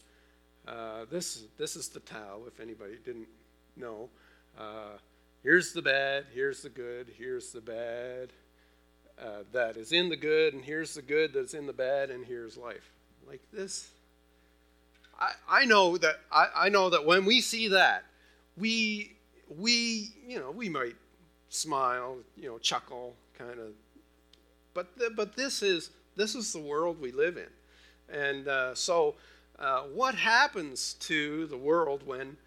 [0.67, 2.41] Uh, this this is the Tao.
[2.47, 3.29] If anybody didn't
[3.77, 4.09] know,
[4.59, 4.97] uh,
[5.41, 8.33] here's the bad, here's the good, here's the bad
[9.17, 12.25] uh, that is in the good, and here's the good that's in the bad, and
[12.25, 12.91] here's life.
[13.25, 13.89] Like this.
[15.19, 18.03] I, I know that I, I know that when we see that,
[18.57, 19.13] we
[19.57, 20.95] we you know we might
[21.49, 23.73] smile, you know, chuckle, kind of.
[24.73, 27.49] But the, but this is this is the world we live in,
[28.09, 29.15] and uh, so
[29.59, 32.37] uh, what happens to the world when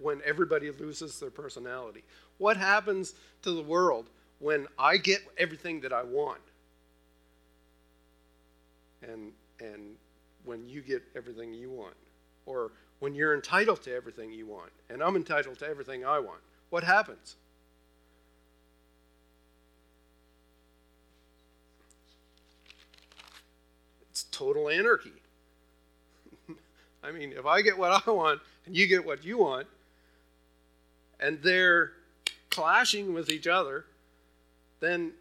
[0.00, 2.04] when everybody loses their personality?
[2.38, 4.06] What happens to the world
[4.38, 6.40] when I get everything that I want?
[9.02, 9.96] And and
[10.44, 11.94] when you get everything you want,
[12.46, 16.40] or when you're entitled to everything you want, and I'm entitled to everything I want,
[16.70, 17.36] what happens?
[24.10, 25.12] It's total anarchy.
[27.02, 29.66] I mean, if I get what I want and you get what you want,
[31.18, 31.92] and they're
[32.50, 33.84] clashing with each other,
[34.80, 35.12] then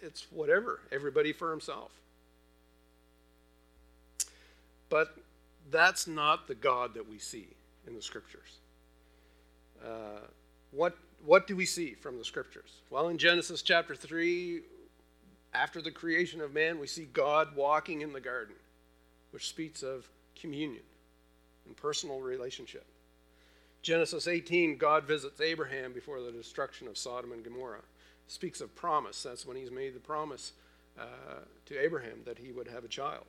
[0.00, 1.90] it's whatever, everybody for himself.
[4.90, 5.16] But
[5.70, 7.48] that's not the God that we see
[7.86, 8.58] in the scriptures.
[9.82, 10.26] Uh,
[10.72, 12.82] what, what do we see from the scriptures?
[12.90, 14.60] Well, in Genesis chapter 3,
[15.54, 18.56] after the creation of man, we see God walking in the garden,
[19.30, 20.82] which speaks of communion
[21.66, 22.84] and personal relationship.
[23.82, 27.80] Genesis 18, God visits Abraham before the destruction of Sodom and Gomorrah.
[28.26, 29.22] Speaks of promise.
[29.22, 30.52] That's when he's made the promise
[30.98, 31.04] uh,
[31.66, 33.24] to Abraham that he would have a child.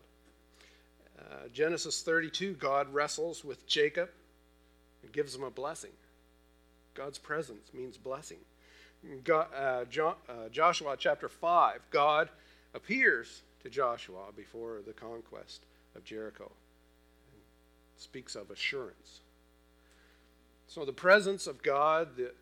[1.22, 4.10] Uh, Genesis 32, God wrestles with Jacob
[5.04, 5.92] and gives him a blessing.
[6.94, 8.40] God's presence means blessing.
[9.24, 12.30] God, uh, jo- uh, Joshua chapter 5, God
[12.74, 16.52] appears to Joshua before the conquest of Jericho
[17.32, 17.42] and
[17.98, 19.22] speaks of assurance.
[20.68, 22.36] So the presence of God that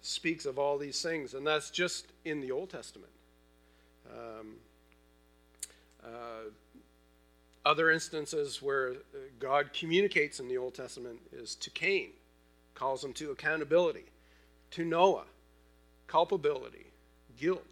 [0.00, 3.12] speaks of all these things, and that's just in the Old Testament.
[4.10, 4.56] Um,
[6.04, 6.50] uh,
[7.64, 12.10] other instances where uh, God communicates in the Old Testament is to Cain,
[12.74, 14.04] calls him to accountability,
[14.72, 15.24] to Noah,
[16.06, 16.86] culpability,
[17.38, 17.66] guilt,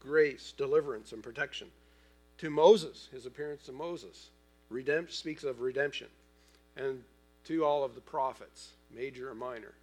[0.00, 1.68] grace, deliverance, and protection.
[2.38, 4.28] To Moses, his appearance to Moses,
[4.68, 6.08] redemption speaks of redemption
[6.76, 7.02] and
[7.44, 9.74] to all of the prophets, major or minor.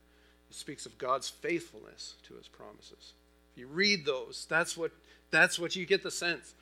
[0.50, 3.14] It speaks of God's faithfulness to his promises.
[3.54, 4.92] If you read those, that's what,
[5.30, 6.54] that's what you get the sense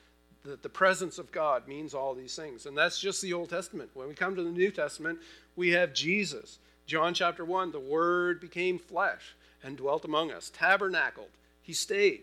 [0.44, 2.66] that the presence of God means all these things.
[2.66, 3.90] And that's just the Old Testament.
[3.94, 5.18] When we come to the New Testament,
[5.56, 6.58] we have Jesus.
[6.86, 11.28] John chapter 1 the Word became flesh and dwelt among us, tabernacled.
[11.62, 12.22] He stayed,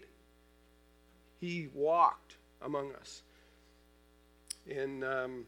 [1.39, 3.21] He walked among us.
[4.65, 5.45] In um,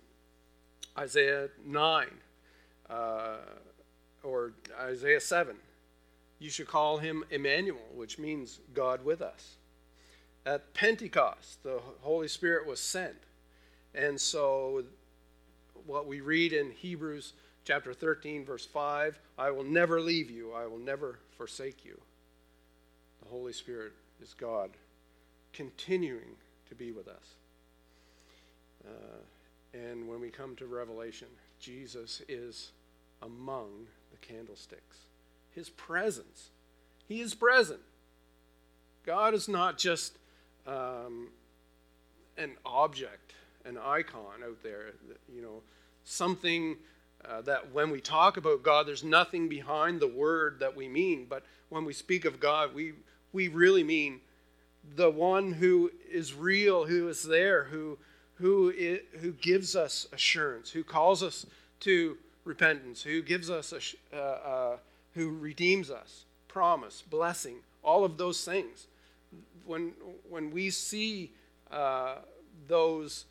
[0.97, 2.07] Isaiah 9,
[2.89, 3.37] uh,
[4.23, 5.55] or Isaiah 7.
[6.39, 9.55] You should call him Emmanuel, which means God with us.
[10.45, 13.17] At Pentecost, the Holy Spirit was sent.
[13.93, 14.83] And so,
[15.85, 20.65] what we read in Hebrews chapter 13, verse 5 I will never leave you, I
[20.67, 21.99] will never forsake you.
[23.21, 24.71] The Holy Spirit is God
[25.53, 26.35] continuing
[26.69, 27.35] to be with us.
[28.85, 31.27] Uh, and when we come to Revelation,
[31.59, 32.71] Jesus is
[33.21, 34.97] among the the candlesticks.
[35.51, 36.49] His presence.
[37.07, 37.79] He is present.
[39.05, 40.17] God is not just
[40.69, 41.29] um,
[42.37, 43.33] an object,
[43.65, 44.93] an icon out there,
[45.33, 45.61] you know,
[46.03, 46.77] something
[47.25, 51.25] uh, that when we talk about God, there's nothing behind the word that we mean.
[51.29, 52.93] But when we speak of God, we,
[53.33, 54.21] we really mean
[54.95, 57.97] the one who is real, who is there, who,
[58.35, 61.45] who, is, who gives us assurance, who calls us
[61.81, 64.77] to repentance, who gives us, a, uh, uh,
[65.13, 68.87] who redeems us, promise, blessing, all of those things.
[69.65, 69.93] When,
[70.29, 71.31] when we see
[71.71, 72.15] uh,
[72.67, 73.25] those,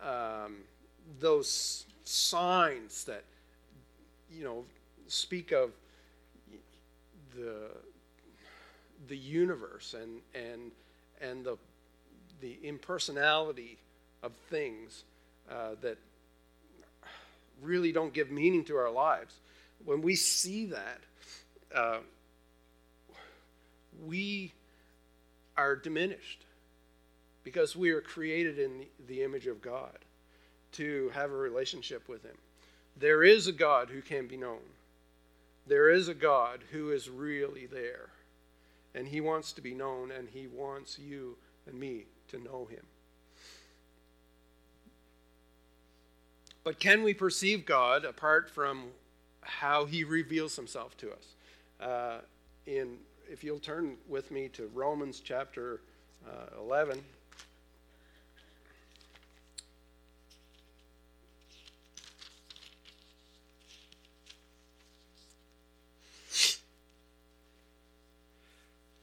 [0.00, 0.58] um,
[1.20, 3.24] those signs that,
[4.30, 4.64] you know,
[5.08, 5.70] speak of
[7.36, 7.70] the,
[9.08, 10.70] the universe and, and,
[11.20, 11.56] and the,
[12.40, 13.78] the impersonality
[14.22, 15.04] of things
[15.50, 15.98] uh, that
[17.62, 19.34] really don't give meaning to our lives.
[19.84, 21.00] When we see that,
[21.74, 21.98] uh,
[24.06, 24.52] we
[25.56, 26.44] are diminished
[27.44, 29.98] because we are created in the, the image of God
[30.72, 32.36] to have a relationship with Him.
[32.96, 34.60] There is a God who can be known.
[35.66, 38.10] There is a God who is really there.
[38.94, 41.36] And He wants to be known, and He wants you
[41.66, 42.84] and me to know Him.
[46.64, 48.88] But can we perceive God apart from
[49.40, 51.26] how He reveals Himself to us?
[51.80, 52.18] Uh,
[52.66, 52.98] in,
[53.30, 55.80] if you'll turn with me to Romans chapter
[56.26, 57.02] uh, 11.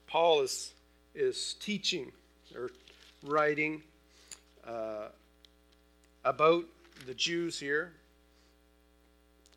[0.08, 0.73] Paul is,
[1.13, 2.12] is teaching
[2.55, 2.71] or
[3.23, 3.84] writing
[4.67, 5.10] uh,
[6.25, 6.65] about
[7.05, 7.93] the Jews here.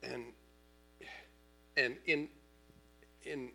[0.02, 0.24] And,
[1.76, 2.28] and in,
[3.24, 3.50] in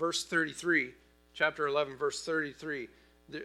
[0.00, 0.92] verse 33,
[1.34, 2.88] chapter 11, verse 33,
[3.28, 3.44] the,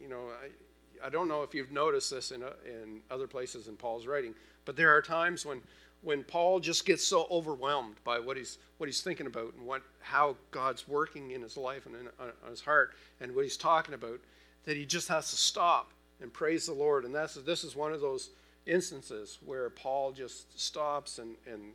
[0.00, 3.68] you know, I, I don't know if you've noticed this in, uh, in other places
[3.68, 4.34] in Paul's writing,
[4.64, 5.60] but there are times when
[6.02, 9.82] when Paul just gets so overwhelmed by what he's what he's thinking about and what
[10.00, 13.92] how God's working in his life and in, on his heart and what he's talking
[13.92, 14.18] about
[14.64, 17.04] that he just has to stop and praise the Lord.
[17.04, 18.30] And that's this is one of those
[18.64, 21.72] instances where Paul just stops and and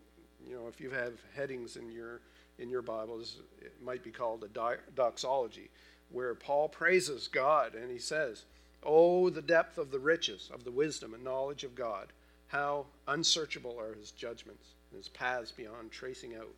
[0.48, 2.22] you know if you have headings in your
[2.60, 5.70] in your Bible this, it might be called a doxology
[6.12, 8.46] where Paul praises God and he says
[8.84, 12.08] oh the depth of the riches of the wisdom and knowledge of God
[12.48, 16.54] how unsearchable are his judgments and his paths beyond tracing out.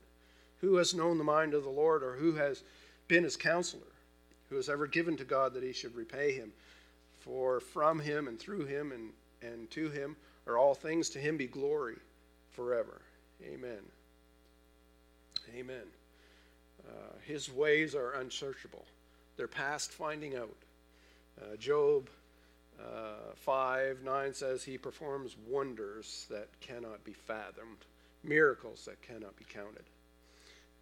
[0.62, 2.64] Who has known the mind of the Lord, or who has
[3.08, 3.82] been his counselor?
[4.50, 6.52] Who has ever given to God that he should repay him?
[7.20, 11.38] For from him and through him and, and to him are all things, to him
[11.38, 11.98] be glory
[12.52, 13.02] forever.
[13.44, 13.84] Amen.
[15.56, 15.84] Amen.
[16.88, 16.92] Uh,
[17.26, 18.86] his ways are unsearchable,
[19.36, 20.56] they're past finding out.
[21.40, 22.10] Uh, Job
[22.80, 27.86] uh, 5 9 says he performs wonders that cannot be fathomed,
[28.24, 29.86] miracles that cannot be counted.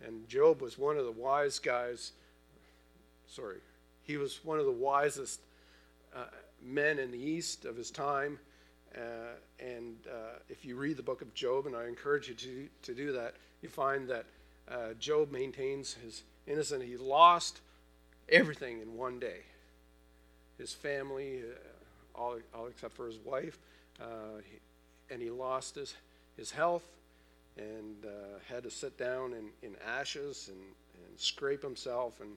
[0.05, 2.11] And Job was one of the wise guys,
[3.27, 3.59] sorry,
[4.03, 5.39] he was one of the wisest
[6.15, 6.25] uh,
[6.61, 8.39] men in the East of his time.
[8.95, 12.67] Uh, and uh, if you read the book of Job, and I encourage you to,
[12.83, 14.25] to do that, you find that
[14.69, 16.83] uh, Job maintains his innocence.
[16.83, 17.61] He lost
[18.29, 19.41] everything in one day
[20.57, 23.57] his family, uh, all, all except for his wife.
[24.01, 25.95] Uh, he, and he lost his,
[26.37, 26.85] his health
[27.57, 30.59] and uh, had to sit down in, in ashes and,
[31.07, 32.19] and scrape himself.
[32.19, 32.31] And,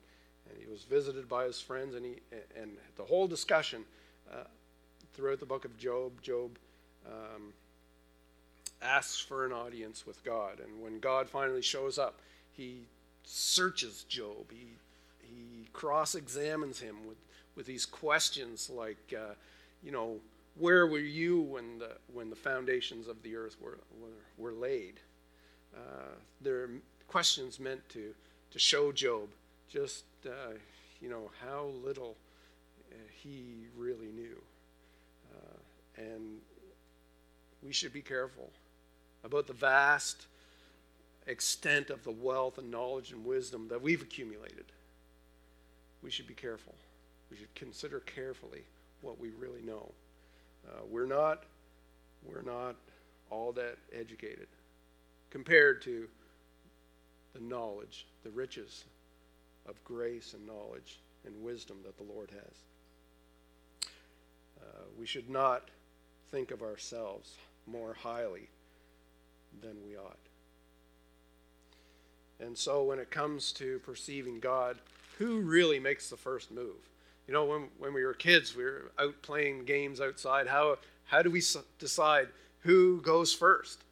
[0.49, 1.95] and he was visited by his friends.
[1.95, 2.17] And, he,
[2.61, 3.85] and the whole discussion
[4.33, 4.45] uh,
[5.15, 6.59] throughout the book of Job, Job
[7.07, 7.53] um,
[8.83, 10.61] asks for an audience with God.
[10.61, 12.21] And when God finally shows up,
[12.53, 12.83] he
[13.25, 14.51] searches Job.
[14.51, 14.69] He,
[15.21, 17.19] he cross examines him with,
[17.57, 19.35] with these questions like, uh,
[19.83, 20.21] you know,
[20.59, 25.01] where were you when the when the foundations of the earth were were, were laid?
[25.75, 26.71] Uh, there are
[27.07, 28.15] questions meant to
[28.51, 29.29] to show Job
[29.69, 30.55] just uh,
[31.01, 32.17] you know how little
[32.91, 34.43] uh, he really knew,
[35.33, 36.39] uh, and
[37.63, 38.51] we should be careful
[39.25, 40.27] about the vast
[41.27, 44.65] extent of the wealth and knowledge and wisdom that we've accumulated.
[46.03, 46.75] We should be careful.
[47.31, 48.63] We should consider carefully
[49.03, 49.93] what we really know.
[50.67, 51.45] Uh, we're not
[52.25, 52.75] we're not
[53.31, 54.49] all that educated
[55.31, 56.09] compared to
[57.35, 58.85] the knowledge, the riches
[59.67, 63.91] of grace and knowledge and wisdom that the Lord has.
[64.61, 65.69] Uh, we should not
[66.31, 68.49] think of ourselves more highly
[69.61, 70.19] than we ought.
[72.41, 74.79] And so when it comes to perceiving God,
[75.19, 76.77] who really makes the first move?
[77.27, 80.47] You know, when, when we were kids, we were out playing games outside.
[80.47, 81.43] How, how do we
[81.79, 82.29] decide
[82.61, 83.83] who goes first?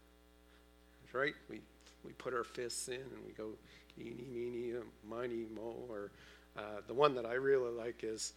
[1.13, 1.35] Right?
[1.51, 1.61] We,
[2.05, 3.51] we put our fists in and we go
[3.99, 4.75] eeny, meeny,
[5.09, 5.75] miny, mo.
[5.89, 6.11] Or
[6.57, 8.33] uh, the one that I really like is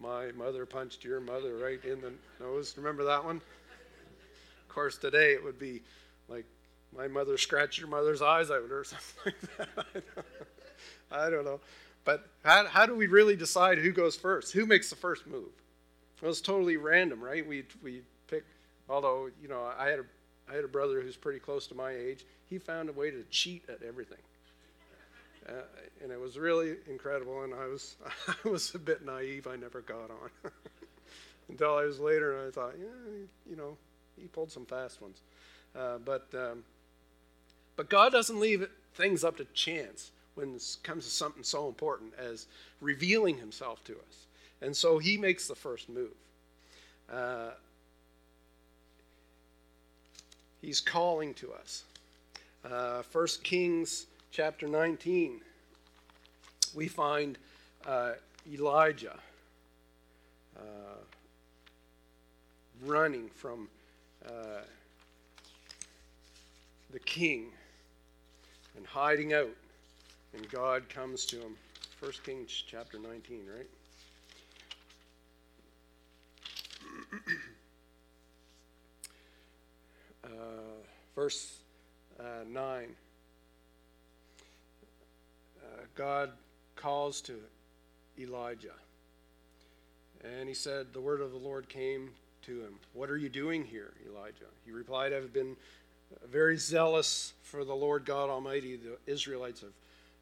[0.00, 2.74] my mother punched your mother right in the nose.
[2.76, 3.36] Remember that one?
[3.36, 5.82] Of course, today it would be
[6.96, 10.24] my mother scratched your mother's eyes out or something like that.
[11.10, 11.60] I don't know.
[12.04, 14.52] But how, how do we really decide who goes first?
[14.52, 15.50] Who makes the first move?
[16.22, 17.46] Well, it's totally random, right?
[17.46, 18.44] We, we pick,
[18.88, 20.04] although, you know, I had, a,
[20.50, 22.24] I had a brother who's pretty close to my age.
[22.48, 24.18] He found a way to cheat at everything.
[25.48, 25.52] Uh,
[26.02, 27.96] and it was really incredible, and I was,
[28.44, 29.46] I was a bit naive.
[29.46, 30.30] I never got on.
[31.48, 32.86] Until I was later, and I thought, yeah,
[33.48, 33.76] you know,
[34.16, 35.22] he pulled some fast ones.
[35.76, 36.64] Uh, but um,
[37.76, 42.12] but God doesn't leave things up to chance when it comes to something so important
[42.18, 42.46] as
[42.80, 44.26] revealing himself to us.
[44.60, 46.14] And so he makes the first move.
[47.12, 47.50] Uh,
[50.60, 51.84] he's calling to us.
[52.64, 55.40] Uh, 1 Kings chapter 19,
[56.74, 57.38] we find
[57.86, 58.12] uh,
[58.50, 59.18] Elijah
[60.58, 60.60] uh,
[62.84, 63.68] running from
[64.26, 64.62] uh,
[66.92, 67.46] the king
[68.76, 69.50] and hiding out.
[70.34, 71.56] And God comes to him.
[72.00, 73.68] 1 Kings chapter 19, right?
[80.24, 80.28] uh,
[81.14, 81.58] verse
[82.20, 82.94] uh, 9.
[85.58, 85.62] Uh,
[85.94, 86.32] God
[86.74, 87.38] calls to
[88.18, 88.74] Elijah.
[90.24, 92.10] And he said, The word of the Lord came
[92.42, 92.74] to him.
[92.92, 94.46] What are you doing here, Elijah?
[94.64, 95.56] He replied, I've been
[96.30, 98.76] very zealous for the Lord God Almighty.
[98.76, 99.72] The Israelites have,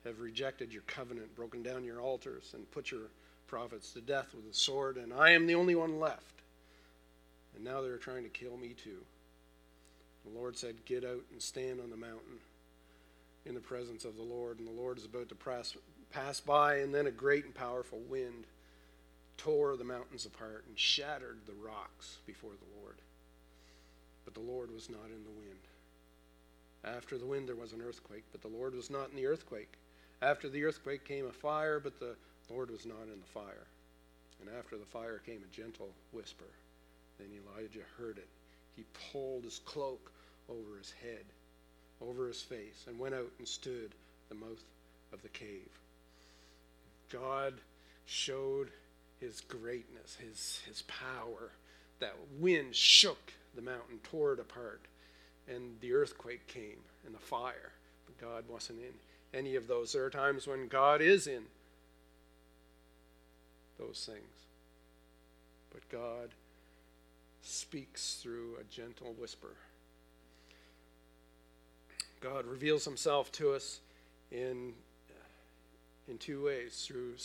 [0.05, 3.09] have rejected your covenant, broken down your altars, and put your
[3.47, 6.43] prophets to death with a sword, and I am the only one left.
[7.55, 9.05] And now they're trying to kill me too.
[10.25, 12.41] The Lord said, Get out and stand on the mountain
[13.47, 14.59] in the presence of the Lord.
[14.59, 15.77] And the Lord is about to pass,
[16.11, 18.47] pass by, and then a great and powerful wind
[19.37, 22.97] tore the mountains apart and shattered the rocks before the Lord.
[24.25, 25.61] But the Lord was not in the wind.
[26.85, 29.73] After the wind, there was an earthquake, but the Lord was not in the earthquake.
[30.21, 32.15] After the earthquake came a fire, but the
[32.51, 33.67] Lord was not in the fire.
[34.41, 36.45] And after the fire came a gentle whisper.
[37.19, 38.29] Then Elijah heard it.
[38.77, 40.13] He pulled his cloak
[40.49, 41.25] over his head,
[42.03, 44.63] over his face, and went out and stood at the mouth
[45.13, 45.71] of the cave.
[47.11, 47.55] God
[48.05, 48.71] showed
[49.21, 51.53] his greatness, his, his power.
[52.01, 54.83] That wind shook the mountain, tore it apart
[55.49, 57.73] and the earthquake came and the fire.
[58.07, 59.93] But God wasn't in any of those.
[59.93, 61.45] There are times when God is in
[63.79, 64.47] those things.
[65.71, 66.31] But God
[67.43, 69.55] speaks through a gentle whisper.
[72.21, 73.81] God reveals himself to us
[74.31, 74.73] in,
[76.09, 77.17] in two ways through,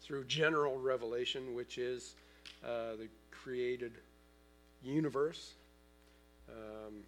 [0.00, 2.14] through general revelation, which is
[2.64, 3.92] uh, the created
[4.82, 5.52] universe.
[6.48, 7.02] Um,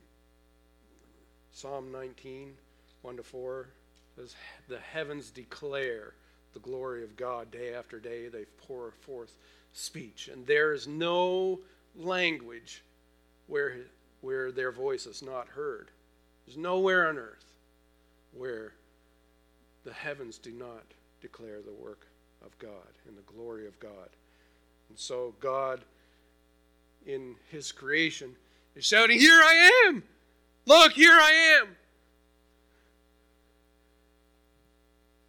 [1.61, 2.55] Psalm 19,
[3.03, 3.67] 1 to 4
[4.15, 4.37] says,
[4.69, 6.15] The heavens declare
[6.53, 8.29] the glory of God day after day.
[8.29, 9.37] They pour forth
[9.73, 10.31] speech.
[10.33, 11.59] And there is no
[11.97, 12.85] language
[13.49, 13.75] where,
[14.21, 15.91] where their voice is not heard.
[16.47, 17.47] There's nowhere on earth
[18.33, 18.75] where
[19.83, 20.85] the heavens do not
[21.21, 22.07] declare the work
[22.47, 24.11] of God and the glory of God.
[24.91, 25.81] And so God,
[27.05, 28.37] in his creation,
[28.77, 30.05] is shouting, Here I am!
[30.69, 31.69] Look, here I am.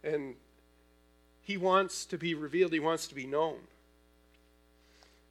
[0.04, 0.34] And
[1.40, 3.56] he wants to be revealed, he wants to be known.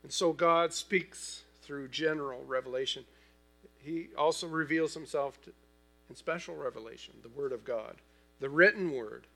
[0.01, 3.05] And so God speaks through general revelation.
[3.77, 5.51] He also reveals himself to,
[6.09, 7.97] in special revelation, the Word of God,
[8.39, 9.27] the written Word.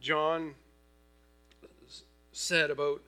[0.00, 0.54] John
[2.32, 3.02] said about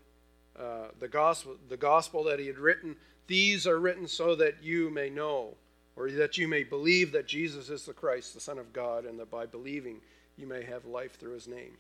[0.59, 2.97] uh, the gospel, the gospel that he had written.
[3.29, 5.55] These are written so that you may know
[5.97, 9.19] or that you may believe that Jesus is the Christ, the Son of God, and
[9.19, 10.01] that by believing
[10.37, 11.77] you may have life through his name.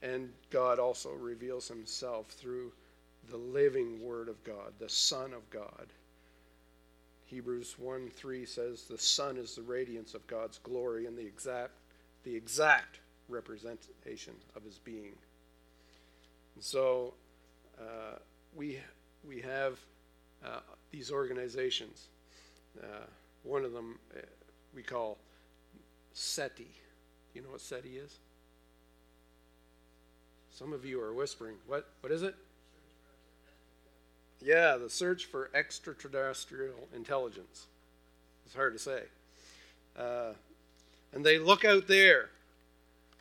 [0.00, 2.72] And God also reveals himself through
[3.30, 5.86] the living Word of God, the Son of God.
[7.26, 11.72] Hebrews 1 3 says, The Son is the radiance of God's glory and the exact,
[12.24, 15.14] the exact representation of his being.
[16.54, 17.14] And so
[17.80, 18.18] uh,
[18.54, 18.78] we,
[19.26, 19.78] we have
[20.44, 22.08] uh, these organizations.
[22.80, 23.06] Uh,
[23.42, 24.20] one of them uh,
[24.74, 25.18] we call
[26.12, 26.68] SETI.
[27.34, 28.18] You know what SETI is?
[30.50, 31.56] Some of you are whispering.
[31.66, 31.88] What?
[32.00, 32.34] What is it?
[34.44, 37.66] Yeah, the search for extraterrestrial intelligence.
[38.44, 39.02] It's hard to say.
[39.96, 40.32] Uh,
[41.12, 42.30] and they look out there,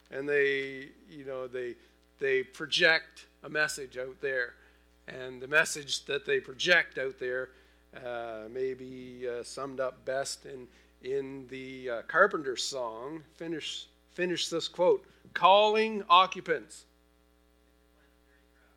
[0.10, 1.76] and they, you know, they
[2.20, 4.54] they project a message out there,
[5.20, 7.50] and the message that they project out there
[8.06, 10.68] uh, may be uh, summed up best in
[11.02, 13.24] in the uh, Carpenter song.
[13.36, 16.86] Finish finish this quote: "Calling occupants."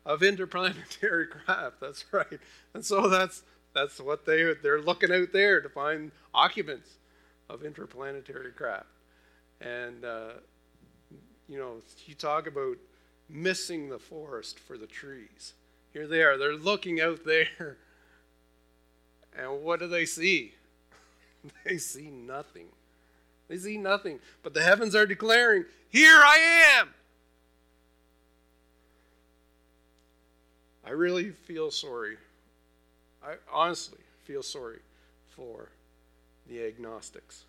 [0.05, 1.79] of interplanetary craft.
[1.81, 2.39] That's right.
[2.73, 6.89] And so that's that's what they they're looking out there to find occupants
[7.49, 8.85] of interplanetary craft.
[9.59, 10.33] And uh,
[11.47, 12.77] you know, you talk about
[13.29, 15.53] missing the forest for the trees.
[15.95, 16.37] Here they are.
[16.37, 17.77] They're looking out there.
[19.37, 20.53] And what do they see?
[21.65, 22.67] they see nothing.
[23.49, 24.19] They see nothing.
[24.43, 26.37] But the heavens are declaring, Here I
[26.79, 26.93] am.
[30.85, 32.15] I really feel sorry.
[33.21, 34.79] I honestly feel sorry
[35.27, 35.67] for
[36.47, 37.43] the agnostics.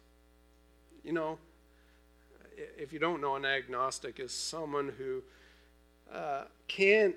[1.04, 1.38] You know,
[2.76, 5.22] if you don't know, an agnostic is someone who
[6.12, 7.14] uh, can't,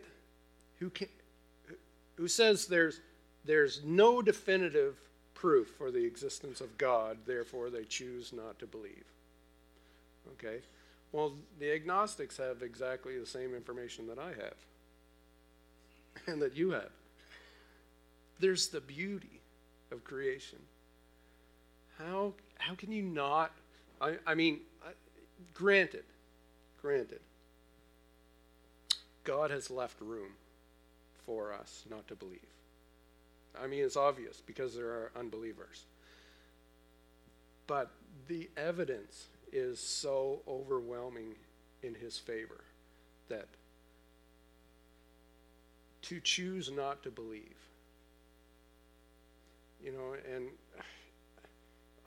[0.77, 1.07] who can,
[2.19, 2.99] who says there's
[3.45, 4.99] there's no definitive
[5.33, 9.05] proof for the existence of God, therefore they choose not to believe.
[10.33, 10.59] Okay,
[11.13, 14.57] well, the agnostics have exactly the same information that I have
[16.27, 16.91] and that you have.
[18.39, 19.39] There's the beauty
[19.91, 20.59] of creation.
[21.97, 23.51] How, how can you not?
[24.01, 24.59] I, I mean,
[25.53, 26.03] granted,
[26.81, 27.21] granted,
[29.23, 30.31] God has left room
[31.29, 32.39] for us not to believe.
[33.61, 35.85] I mean, it's obvious because there are unbelievers.
[37.67, 37.91] But
[38.27, 41.35] the evidence is so overwhelming
[41.83, 42.63] in his favor
[43.27, 43.45] that
[46.01, 47.57] to choose not to believe.
[49.83, 50.47] You know, and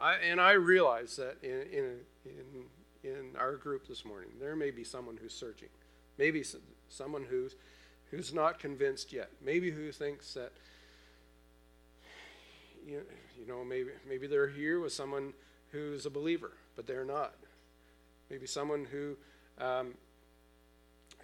[0.01, 4.73] I and I realize that in in in, in our group this morning, there may
[4.73, 5.69] be someone who's searching,
[6.19, 6.43] maybe
[6.89, 7.55] someone who's
[8.13, 10.53] who's not convinced yet, maybe who thinks that
[12.87, 13.03] you
[13.39, 15.33] you know maybe maybe they're here with someone
[15.73, 17.35] who's a believer, but they're not.
[18.31, 19.17] Maybe someone who
[19.59, 19.95] um,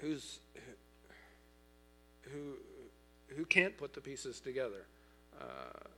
[0.01, 0.41] who's
[2.23, 2.55] who
[3.37, 4.87] who can't put the pieces together.
[5.39, 5.89] Uh,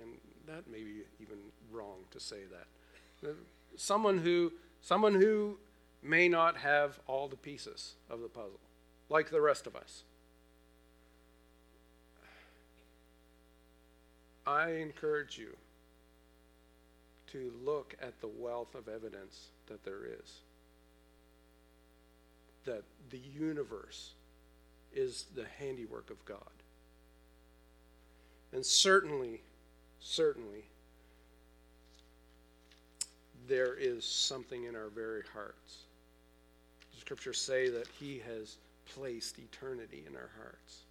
[0.00, 0.12] and
[0.46, 1.36] that may be even
[1.70, 3.34] wrong to say that.
[3.76, 5.58] Someone who someone who
[6.02, 8.60] may not have all the pieces of the puzzle,
[9.08, 10.04] like the rest of us.
[14.48, 15.54] I encourage you
[17.32, 20.40] to look at the wealth of evidence that there is.
[22.64, 24.12] That the universe
[24.90, 26.38] is the handiwork of God.
[28.54, 29.42] And certainly,
[30.00, 30.64] certainly,
[33.48, 35.82] there is something in our very hearts.
[36.94, 38.56] The scriptures say that He has
[38.94, 40.84] placed eternity in our hearts.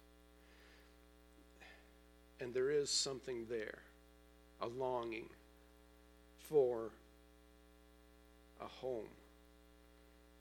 [2.40, 3.78] And there is something there,
[4.60, 5.28] a longing
[6.48, 6.90] for
[8.60, 9.08] a home.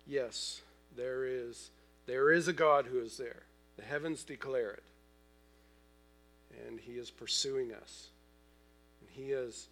[0.05, 0.61] Yes,
[0.95, 1.71] there is
[2.07, 3.43] there is a God who is there.
[3.75, 4.83] The heavens declare it.
[6.65, 8.07] And He is pursuing us.
[9.01, 9.67] And He has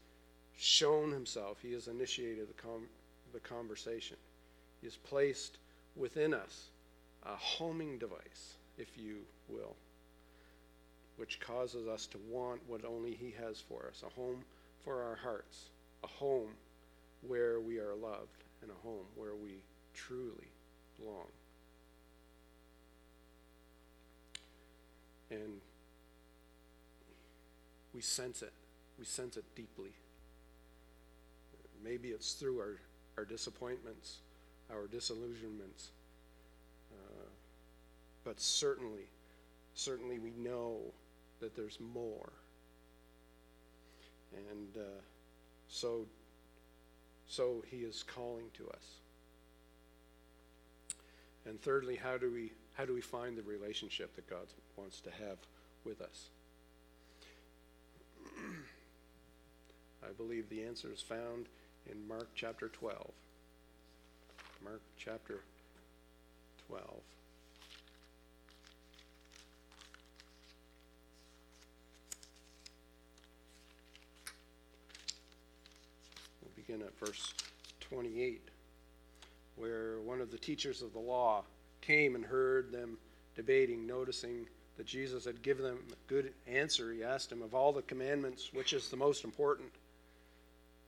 [0.57, 1.59] shown Himself.
[1.61, 2.89] He has initiated the, com-
[3.33, 4.17] the conversation.
[4.81, 5.57] He has placed
[5.95, 6.65] within us
[7.23, 9.75] a homing device, if you will,
[11.17, 14.43] which causes us to want what only He has for us a home
[14.83, 15.69] for our hearts,
[16.03, 16.49] a home
[17.21, 19.57] where we are loved, and a home where we
[19.93, 20.47] truly
[20.99, 21.27] belong.
[25.31, 25.59] And
[27.93, 28.53] we sense it.
[28.99, 29.91] We sense it deeply.
[31.83, 32.79] Maybe it's through our,
[33.17, 34.17] our disappointments,
[34.71, 35.89] our disillusionments.
[36.91, 37.29] Uh,
[38.23, 39.07] but certainly,
[39.73, 40.77] certainly we know
[41.45, 42.33] that there's more.
[44.35, 45.01] And uh,
[45.67, 46.07] so,
[47.27, 48.95] so he is calling to us.
[51.45, 55.11] And thirdly, how do we how do we find the relationship that God wants to
[55.11, 55.37] have
[55.85, 56.29] with us?
[60.03, 61.45] I believe the answer is found
[61.89, 63.11] in Mark chapter 12.
[64.63, 65.41] Mark chapter
[66.67, 66.83] 12.
[76.77, 77.33] We'll at verse
[77.81, 78.41] 28.
[79.55, 81.43] where one of the teachers of the law
[81.79, 82.97] came and heard them
[83.35, 84.45] debating, noticing
[84.75, 86.91] that Jesus had given them a good answer.
[86.91, 89.69] He asked him, Of all the commandments, which is the most important?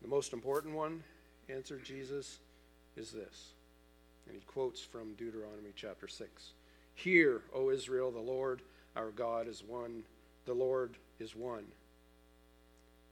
[0.01, 1.03] The most important one,
[1.47, 2.39] answered Jesus,
[2.97, 3.51] is this.
[4.27, 6.51] And he quotes from Deuteronomy chapter 6.
[6.95, 8.61] Hear, O Israel, the Lord
[8.97, 10.03] our God is one.
[10.45, 11.65] The Lord is one.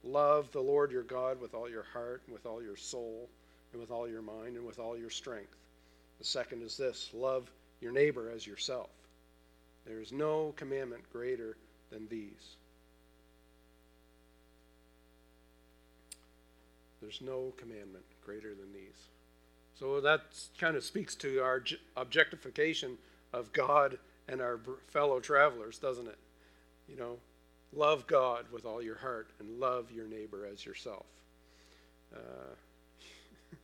[0.04, 3.28] Love the Lord your God with all your heart, and with all your soul,
[3.72, 5.56] and with all your mind, and with all your strength.
[6.18, 8.90] The second is this love your neighbor as yourself.
[9.86, 11.56] There is no commandment greater
[11.90, 12.56] than these.
[17.00, 19.08] There's no commandment greater than these.
[19.78, 20.22] So that
[20.58, 21.62] kind of speaks to our
[21.96, 22.96] objectification
[23.32, 26.18] of God and our fellow travelers, doesn't it?
[26.88, 27.16] You know,
[27.76, 31.06] love God with all your heart and love your neighbor as yourself.
[32.14, 32.54] Uh,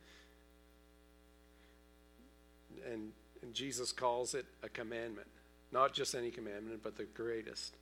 [2.91, 3.11] and,
[3.41, 5.27] and Jesus calls it a commandment,
[5.71, 7.75] not just any commandment, but the greatest.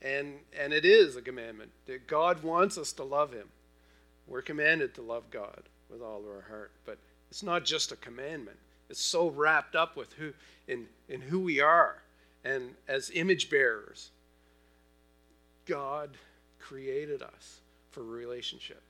[0.00, 3.48] And, and it is a commandment that God wants us to love Him.
[4.26, 6.98] We're commanded to love God with all of our heart, but
[7.30, 8.58] it's not just a commandment.
[8.88, 10.32] It's so wrapped up with who
[10.68, 12.02] in, in who we are
[12.44, 14.10] and as image bearers.
[15.66, 16.10] God
[16.58, 17.60] created us
[17.90, 18.82] for relationship.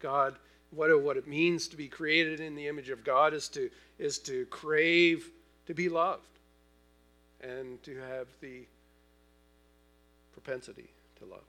[0.00, 0.36] God,
[0.70, 4.18] what, what it means to be created in the image of God is to, is
[4.20, 5.30] to crave
[5.66, 6.22] to be loved
[7.40, 8.64] and to have the
[10.32, 11.40] propensity to love.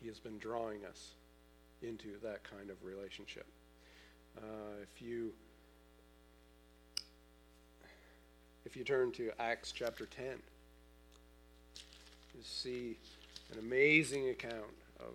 [0.00, 1.14] He has been drawing us
[1.82, 3.46] into that kind of relationship.
[4.36, 4.42] Uh,
[4.82, 5.32] if you
[8.64, 10.34] if you turn to Acts chapter 10, you
[12.42, 12.96] see
[13.52, 15.14] an amazing account of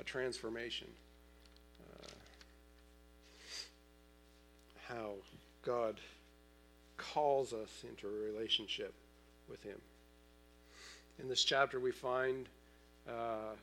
[0.00, 0.88] a transformation.
[1.80, 2.08] Uh,
[4.88, 5.12] how
[5.62, 6.00] God
[6.96, 8.92] calls us into a relationship
[9.48, 9.78] with Him.
[11.20, 12.48] In this chapter, we find
[13.08, 13.54] uh,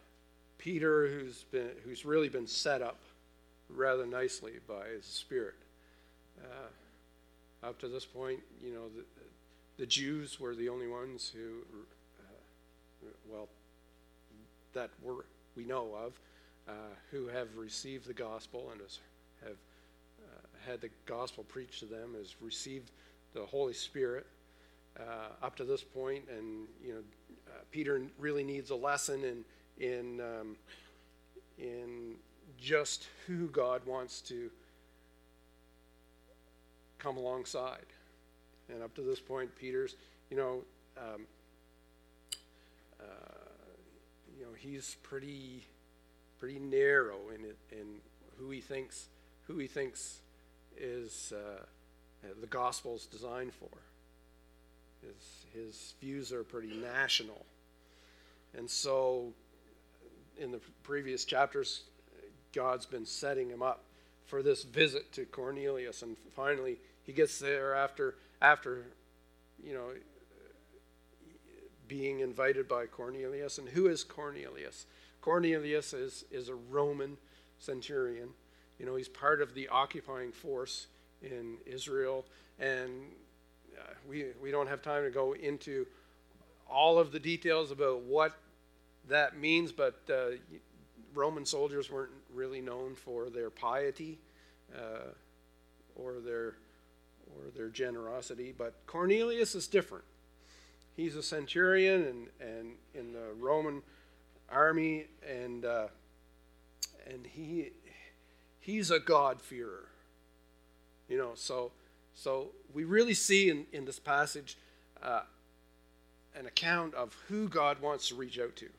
[0.58, 2.97] Peter, who's been who's really been set up
[3.70, 5.55] rather nicely by his spirit.
[6.41, 9.03] Uh, up to this point, you know, the,
[9.78, 11.63] the Jews were the only ones who,
[12.20, 13.49] uh, well,
[14.74, 16.13] that were we know of,
[16.68, 18.99] uh, who have received the gospel and has,
[19.41, 19.57] have
[20.22, 22.91] uh, had the gospel preached to them, has received
[23.34, 24.26] the Holy Spirit.
[24.97, 26.99] Uh, up to this point, and you know,
[27.49, 29.43] uh, Peter really needs a lesson in
[29.78, 30.55] in, um,
[31.57, 32.16] in
[32.60, 34.49] just who God wants to
[36.99, 37.86] come alongside.
[38.70, 39.95] And up to this point, Peter's,
[40.30, 40.64] you know,
[40.97, 41.28] um,
[42.99, 43.03] uh,
[44.38, 45.64] you know, he's pretty,
[46.39, 47.86] pretty narrow in it, in
[48.38, 49.08] who he thinks,
[49.47, 50.20] who he thinks
[50.78, 51.64] is uh,
[52.41, 53.70] the gospel's designed for.
[55.01, 57.45] His his views are pretty national,
[58.58, 59.34] and so
[60.39, 61.84] in the previous chapters,
[62.56, 63.84] God's been setting him up
[64.26, 68.86] for this visit to Cornelius, and finally he gets there after after
[69.64, 69.89] you know
[71.88, 73.58] being invited by Cornelius.
[73.58, 74.86] And who is Cornelius?
[75.22, 77.18] Cornelius is is a Roman
[77.60, 78.30] centurion.
[78.80, 80.88] You know, he's part of the occupying force
[81.22, 82.26] in Israel,
[82.60, 82.91] and
[83.78, 85.86] uh, we we don't have time to go into
[86.70, 88.34] all of the details about what
[89.08, 90.32] that means, but uh,
[91.16, 94.20] Roman soldiers weren't really known for their piety
[94.76, 95.11] uh,
[95.95, 96.55] or their
[97.28, 98.53] or their generosity.
[98.55, 100.03] But Cornelius is different.
[100.95, 103.82] He's a centurion and, and in the Roman
[104.49, 105.88] army, and uh,
[107.07, 107.72] and he
[108.59, 109.89] he's a God-fearer.
[111.09, 111.72] You know, so
[112.13, 114.57] so we really see in, in this passage
[115.01, 115.22] uh,
[116.36, 118.70] an account of who God wants to reach out to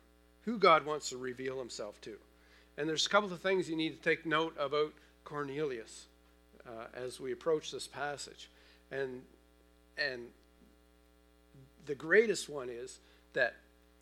[0.47, 2.17] who God wants to reveal himself to.
[2.79, 4.93] And there's a couple of things you need to take note about
[5.25, 6.07] Cornelius
[6.67, 8.49] uh, as we approach this passage.
[8.91, 9.23] And,
[9.99, 10.29] and
[11.85, 13.01] the greatest one is
[13.33, 13.55] that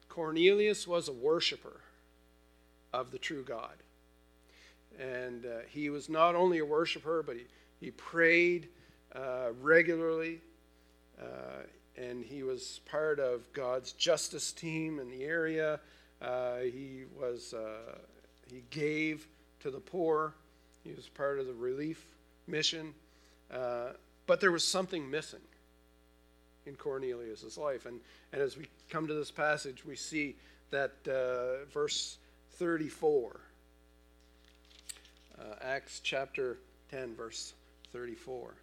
[0.08, 1.80] Cornelius was a worshiper
[2.92, 3.74] of the true God.
[5.00, 7.44] And uh, he was not only a worshiper, but he,
[7.80, 8.68] he prayed
[9.14, 10.40] uh, regularly.
[11.20, 11.64] Uh,
[11.96, 15.80] and he was part of God's justice team in the area.
[16.24, 17.98] Uh, he was uh,
[18.50, 19.26] he gave
[19.60, 20.34] to the poor.
[20.82, 22.06] He was part of the relief
[22.46, 22.94] mission,
[23.52, 23.90] uh,
[24.26, 25.40] but there was something missing.
[26.66, 27.86] in Cornelius's life.
[27.86, 28.00] And,
[28.32, 30.36] and as we come to this passage, we see
[30.70, 32.18] that uh, verse
[32.52, 33.40] 34,
[35.38, 36.58] uh, Acts chapter
[36.90, 37.54] 10, verse
[37.92, 38.54] 34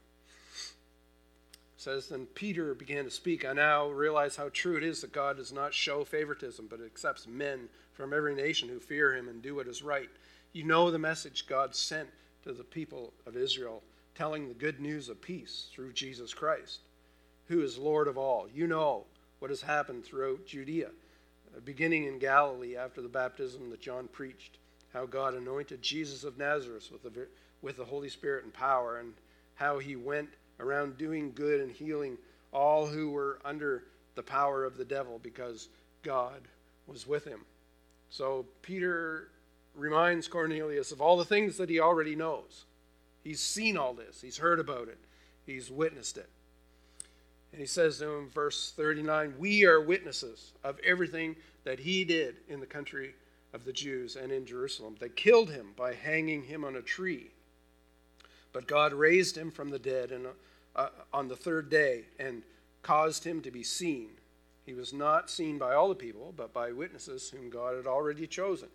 [1.81, 3.43] says then peter began to speak.
[3.43, 7.25] I now realize how true it is that god does not show favoritism but accepts
[7.27, 10.09] men from every nation who fear him and do what is right.
[10.53, 12.07] You know the message god sent
[12.43, 13.81] to the people of israel
[14.13, 16.81] telling the good news of peace through jesus christ
[17.47, 18.47] who is lord of all.
[18.53, 19.05] You know
[19.39, 20.91] what has happened throughout judea
[21.65, 24.59] beginning in galilee after the baptism that john preached
[24.93, 27.27] how god anointed jesus of nazareth with the,
[27.63, 29.13] with the holy spirit and power and
[29.55, 30.29] how he went
[30.61, 32.17] around doing good and healing
[32.53, 33.83] all who were under
[34.15, 35.69] the power of the devil because
[36.03, 36.41] God
[36.87, 37.41] was with him.
[38.09, 39.29] So Peter
[39.75, 42.65] reminds Cornelius of all the things that he already knows.
[43.23, 44.97] He's seen all this, he's heard about it,
[45.45, 46.29] he's witnessed it.
[47.51, 52.37] And he says to him, verse 39, We are witnesses of everything that he did
[52.47, 53.13] in the country
[53.53, 54.95] of the Jews and in Jerusalem.
[54.99, 57.31] They killed him by hanging him on a tree.
[58.53, 60.27] But God raised him from the dead, and
[60.75, 62.43] uh, on the third day and
[62.81, 64.09] caused him to be seen.
[64.65, 68.27] He was not seen by all the people, but by witnesses whom God had already
[68.27, 68.69] chosen,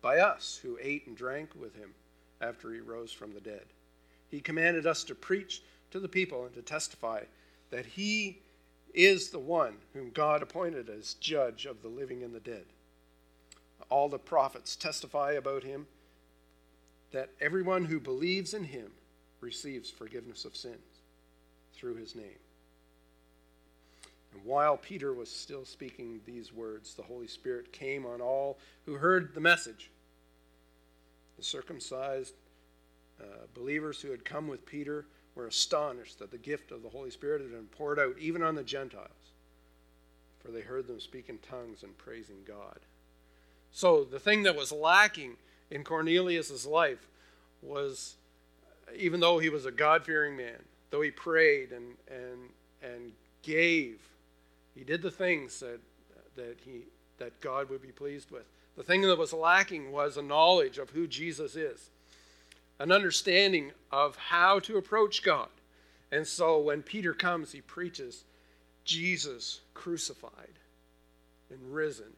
[0.00, 1.94] by us who ate and drank with him
[2.40, 3.64] after he rose from the dead.
[4.30, 7.22] He commanded us to preach to the people and to testify
[7.70, 8.38] that he
[8.94, 12.64] is the one whom God appointed as judge of the living and the dead.
[13.88, 15.86] All the prophets testify about him
[17.10, 18.90] that everyone who believes in him
[19.40, 20.91] receives forgiveness of sins
[21.82, 22.38] through his name.
[24.32, 28.94] And while Peter was still speaking these words, the Holy Spirit came on all who
[28.94, 29.90] heard the message.
[31.36, 32.34] The circumcised
[33.20, 37.10] uh, believers who had come with Peter were astonished that the gift of the Holy
[37.10, 39.32] Spirit had been poured out even on the Gentiles,
[40.38, 42.78] for they heard them speak in tongues and praising God.
[43.72, 45.36] So the thing that was lacking
[45.68, 47.08] in Cornelius' life
[47.60, 48.14] was,
[48.96, 50.62] even though he was a God fearing man,
[50.92, 52.50] though he prayed and, and,
[52.82, 53.12] and
[53.42, 53.98] gave,
[54.76, 55.80] he did the things that,
[56.36, 56.82] that, he,
[57.18, 58.44] that God would be pleased with.
[58.76, 61.90] The thing that was lacking was a knowledge of who Jesus is,
[62.78, 65.48] an understanding of how to approach God.
[66.10, 68.24] And so when Peter comes, he preaches
[68.84, 70.58] Jesus crucified
[71.50, 72.12] and risen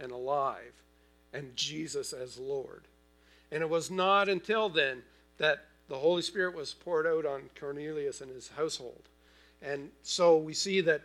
[0.00, 0.72] and alive,
[1.32, 2.82] and Jesus as Lord.
[3.52, 5.02] And it was not until then
[5.38, 5.64] that
[5.94, 9.02] the Holy Spirit was poured out on Cornelius and his household.
[9.62, 11.02] And so we see that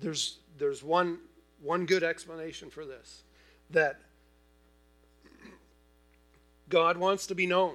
[0.00, 1.18] there's, there's one,
[1.60, 3.24] one good explanation for this
[3.70, 3.98] that
[6.68, 7.74] God wants to be known.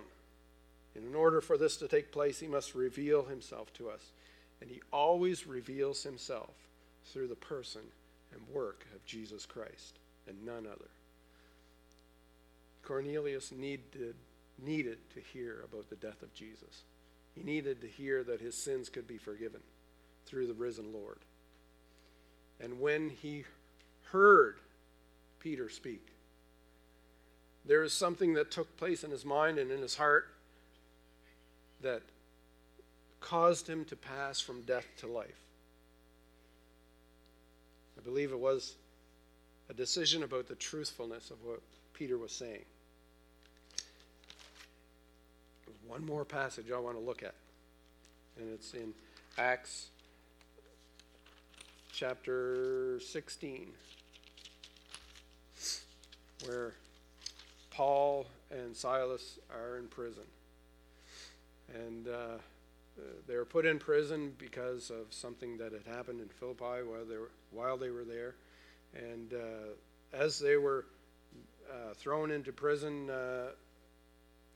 [0.96, 4.12] And in order for this to take place, he must reveal himself to us.
[4.62, 6.54] And he always reveals himself
[7.08, 7.82] through the person
[8.32, 10.90] and work of Jesus Christ and none other.
[12.82, 14.16] Cornelius needed
[14.62, 16.84] needed to hear about the death of Jesus.
[17.34, 19.62] He needed to hear that his sins could be forgiven
[20.26, 21.20] through the risen Lord.
[22.60, 23.44] And when he
[24.12, 24.58] heard
[25.40, 26.08] Peter speak,
[27.66, 30.28] there is something that took place in his mind and in his heart
[31.82, 32.02] that
[33.20, 35.42] caused him to pass from death to life.
[37.98, 38.76] I believe it was
[39.70, 41.62] a decision about the truthfulness of what
[41.94, 42.66] Peter was saying
[45.88, 47.36] one more passage I want to look at,
[48.40, 48.94] and it's in
[49.38, 49.88] Acts
[51.92, 53.68] chapter 16,
[56.46, 56.74] where
[57.72, 60.24] Paul and Silas are in prison.
[61.74, 62.38] And uh,
[63.28, 67.18] they were put in prison because of something that had happened in Philippi while they
[67.18, 68.36] were, while they were there.
[68.96, 70.86] And uh, as they were
[71.70, 73.50] uh, thrown into prison, uh,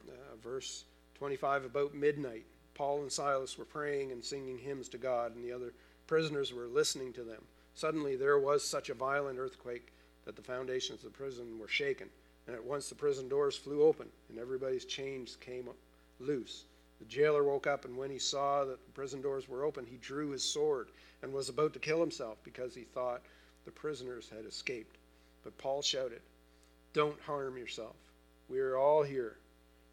[0.08, 0.12] uh,
[0.42, 0.86] verse
[1.20, 5.52] 25 about midnight paul and silas were praying and singing hymns to god and the
[5.52, 5.74] other
[6.10, 7.44] prisoners were listening to them.
[7.76, 9.94] Suddenly there was such a violent earthquake
[10.26, 12.10] that the foundations of the prison were shaken
[12.48, 15.70] and at once the prison doors flew open and everybody's chains came
[16.20, 16.64] loose.
[16.98, 19.98] The jailer woke up and when he saw that the prison doors were open he
[19.98, 20.90] drew his sword
[21.22, 23.22] and was about to kill himself because he thought
[23.66, 24.98] the prisoners had escaped.
[25.44, 26.24] But paul shouted
[26.94, 27.98] don't harm yourself.
[28.50, 29.38] We are all here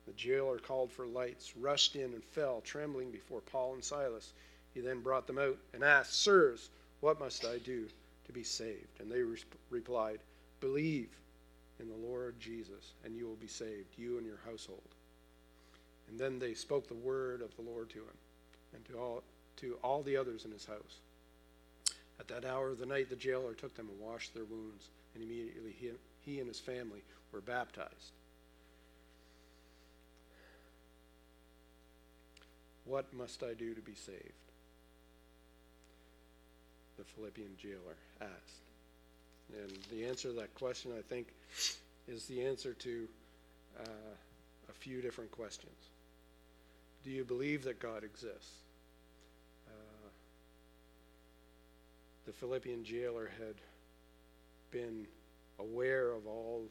[0.06, 4.32] the jailer called for lights, rushed in, and fell, trembling before Paul and Silas.
[4.72, 7.88] He then brought them out and asked, Sirs, what must I do
[8.26, 9.00] to be saved?
[9.00, 9.38] And they re-
[9.70, 10.20] replied,
[10.60, 11.10] Believe
[11.80, 14.82] in the Lord Jesus, and you will be saved, you and your household.
[16.08, 18.16] And then they spoke the word of the Lord to him
[18.74, 19.22] and to all,
[19.56, 21.00] to all the others in his house.
[22.18, 25.22] At that hour of the night, the jailer took them and washed their wounds, and
[25.22, 25.90] immediately he,
[26.20, 27.02] he and his family
[27.32, 28.12] were baptized.
[32.86, 34.20] What must I do to be saved?
[36.96, 38.62] The Philippian jailer asked.
[39.52, 41.28] And the answer to that question, I think,
[42.08, 43.08] is the answer to
[43.80, 44.14] uh,
[44.68, 45.90] a few different questions.
[47.04, 48.54] Do you believe that God exists?
[49.68, 50.08] Uh,
[52.24, 53.54] the Philippian jailer had
[54.70, 55.06] been
[55.58, 56.64] aware of all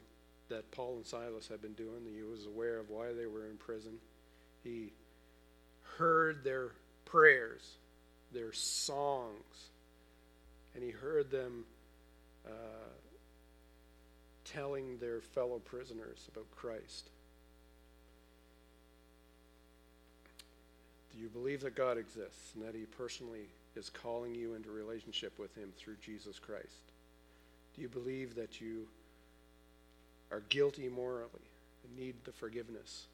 [0.50, 2.02] that Paul and Silas had been doing.
[2.14, 3.94] He was aware of why they were in prison.
[4.64, 4.92] He
[5.98, 6.70] heard their
[7.06, 7.76] prayers,
[8.32, 9.70] their songs,
[10.74, 11.66] and he heard them
[12.46, 12.50] uh,
[14.46, 17.10] telling their fellow prisoners about Christ.
[21.16, 25.40] Do you believe that God exists and that He personally is calling you into relationship
[25.40, 26.92] with Him through Jesus Christ?
[27.76, 28.88] Do you believe that you
[30.32, 31.30] are guilty morally
[31.84, 33.08] and need the forgiveness?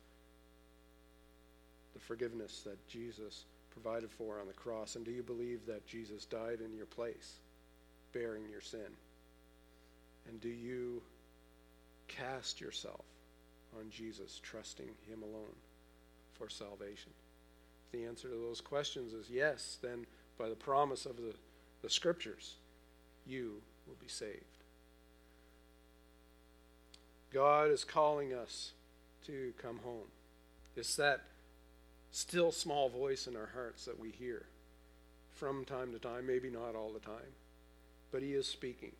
[1.93, 4.95] The forgiveness that Jesus provided for on the cross?
[4.95, 7.33] And do you believe that Jesus died in your place,
[8.13, 8.95] bearing your sin?
[10.27, 11.01] And do you
[12.07, 13.05] cast yourself
[13.77, 15.55] on Jesus, trusting Him alone
[16.33, 17.11] for salvation?
[17.85, 20.05] If the answer to those questions is yes, then
[20.37, 21.33] by the promise of the,
[21.81, 22.55] the Scriptures,
[23.25, 24.43] you will be saved.
[27.33, 28.73] God is calling us
[29.25, 30.07] to come home.
[30.75, 31.21] It's that
[32.11, 34.45] still small voice in our hearts that we hear
[35.33, 37.33] from time to time, maybe not all the time,
[38.11, 38.91] but He is speaking.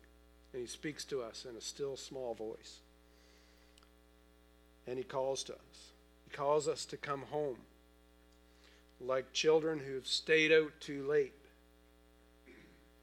[0.52, 2.80] And He speaks to us in a still small voice.
[4.86, 5.92] And He calls to us.
[6.24, 7.58] He calls us to come home,
[9.00, 11.34] like children who've stayed out too late.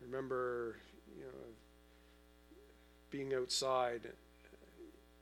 [0.01, 0.77] Remember,
[1.15, 2.57] you know,
[3.11, 4.01] being outside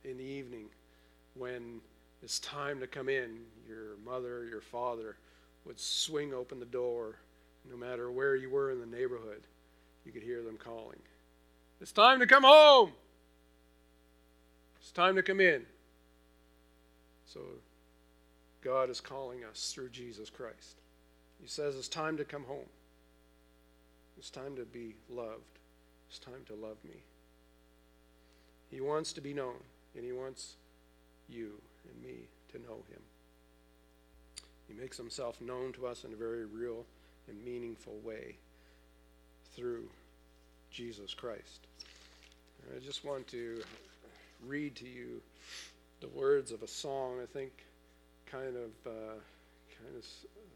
[0.04, 0.70] in the evening
[1.36, 1.82] when
[2.24, 5.18] it's time to come in, your mother, your father
[5.66, 7.16] would swing open the door.
[7.70, 9.42] No matter where you were in the neighborhood,
[10.06, 11.00] you could hear them calling.
[11.82, 12.92] It's time to come home.
[14.80, 15.66] It's time to come in.
[17.26, 17.42] So
[18.62, 20.78] God is calling us through Jesus Christ.
[21.42, 22.70] He says it's time to come home.
[24.18, 25.60] It's time to be loved.
[26.10, 27.04] It's time to love me.
[28.72, 29.58] He wants to be known,
[29.96, 30.56] and He wants
[31.30, 31.62] you
[31.92, 33.02] and me to know Him.
[34.68, 36.86] He makes Himself known to us in a very real
[37.28, 38.36] and meaningful way
[39.56, 39.90] through
[40.72, 41.68] Jesus Christ.
[42.76, 43.62] I just want to
[44.46, 45.22] read to you
[46.02, 47.20] the words of a song.
[47.22, 47.52] I think
[48.26, 49.16] kind of uh,
[49.78, 50.06] kind of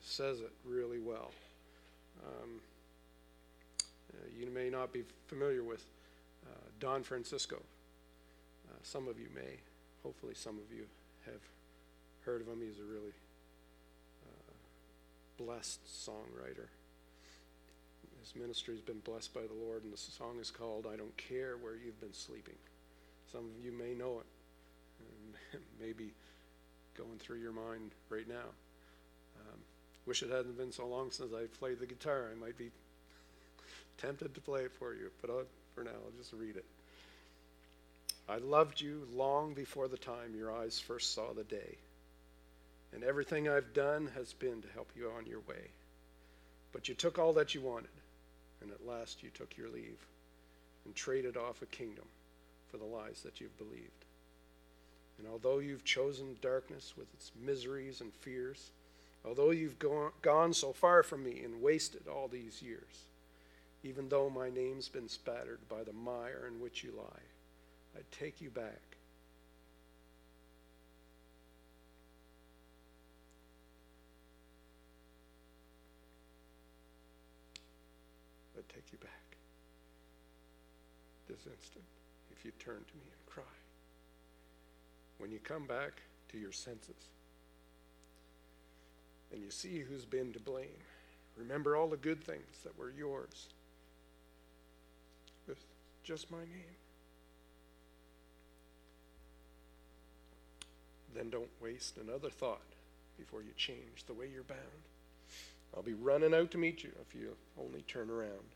[0.02, 1.32] says it really well.
[2.26, 2.60] Um,
[4.14, 5.86] uh, you may not be familiar with
[6.46, 7.62] uh, Don Francisco.
[8.70, 9.60] Uh, some of you may.
[10.04, 10.86] Hopefully, some of you
[11.26, 11.42] have
[12.26, 12.60] heard of him.
[12.62, 13.14] He's a really
[14.26, 14.54] uh,
[15.38, 16.68] blessed songwriter.
[18.22, 21.16] His ministry has been blessed by the Lord, and the song is called I Don't
[21.18, 22.58] Care Where You've Been Sleeping.
[23.32, 24.26] Some of you may know it,
[25.00, 26.14] and maybe
[26.96, 28.54] going through your mind right now.
[29.40, 29.60] Um,
[30.06, 32.30] wish it hadn't been so long since I played the guitar.
[32.32, 32.70] I might be
[33.98, 36.66] tempted to play it for you, but I'll, for now, I'll just read it.
[38.30, 41.78] I loved you long before the time your eyes first saw the day,
[42.94, 45.72] and everything I've done has been to help you on your way.
[46.72, 47.90] But you took all that you wanted
[48.62, 49.98] and at last you took your leave
[50.86, 52.06] and traded off a kingdom
[52.70, 54.06] for the lies that you've believed.
[55.18, 58.70] And although you've chosen darkness with its miseries and fears,
[59.26, 63.06] although you've gone, gone so far from me and wasted all these years,
[63.84, 67.24] even though my name's been spattered by the mire in which you lie,
[67.96, 68.80] I take you back.
[78.58, 79.10] I'd take you back
[81.28, 81.86] this instant
[82.32, 83.44] if you turn to me and cry.
[85.18, 87.10] When you come back to your senses
[89.32, 90.84] and you see who's been to blame,
[91.36, 93.48] remember all the good things that were yours
[95.48, 95.64] with
[96.04, 96.81] just my name.
[101.16, 102.62] Then don't waste another thought
[103.18, 104.60] before you change the way you're bound.
[105.76, 108.56] I'll be running out to meet you if you only turn around.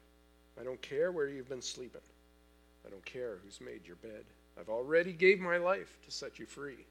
[0.60, 2.01] I don't care where you've been sleeping.
[2.86, 4.24] I don't care who's made your bed.
[4.60, 6.86] I've already gave my life to set you free.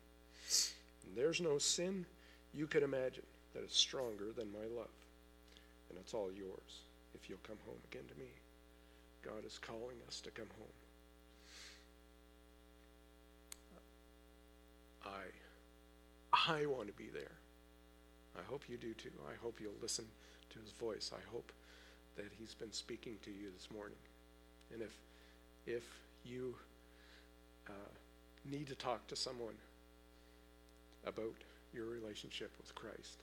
[1.06, 2.04] And there's no sin
[2.52, 4.88] you could imagine that is stronger than my love.
[5.88, 6.82] And it's all yours
[7.14, 8.30] if you'll come home again to me.
[9.22, 10.68] God is calling us to come home.
[15.06, 15.43] I,
[16.34, 17.32] I want to be there.
[18.36, 19.12] I hope you do too.
[19.28, 20.06] I hope you'll listen
[20.50, 21.12] to his voice.
[21.14, 21.52] I hope
[22.16, 23.98] that he's been speaking to you this morning.
[24.72, 24.94] And if,
[25.66, 25.84] if
[26.24, 26.56] you
[27.68, 27.92] uh,
[28.50, 29.54] need to talk to someone
[31.06, 31.34] about
[31.72, 33.22] your relationship with Christ,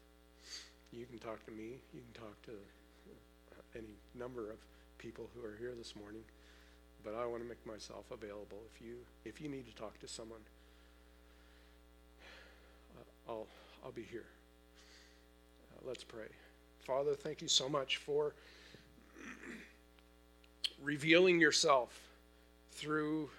[0.91, 1.79] you can talk to me.
[1.93, 4.57] You can talk to uh, any number of
[4.97, 6.23] people who are here this morning.
[7.03, 8.59] But I want to make myself available.
[8.73, 10.41] If you if you need to talk to someone,
[13.27, 13.47] I'll
[13.83, 14.25] I'll be here.
[15.73, 16.27] Uh, let's pray.
[16.85, 18.33] Father, thank you so much for
[20.81, 21.99] revealing yourself
[22.71, 23.29] through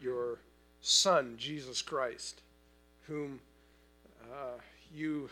[0.00, 0.38] your
[0.80, 2.40] Son, Jesus Christ,
[3.06, 3.40] whom
[4.24, 4.58] uh,
[4.92, 5.30] you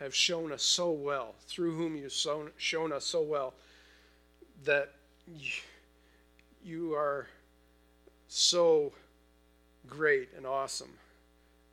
[0.00, 3.54] have shown us so well, through whom you've shown, shown us so well,
[4.64, 4.92] that
[6.64, 7.26] you are
[8.28, 8.92] so
[9.86, 10.92] great and awesome.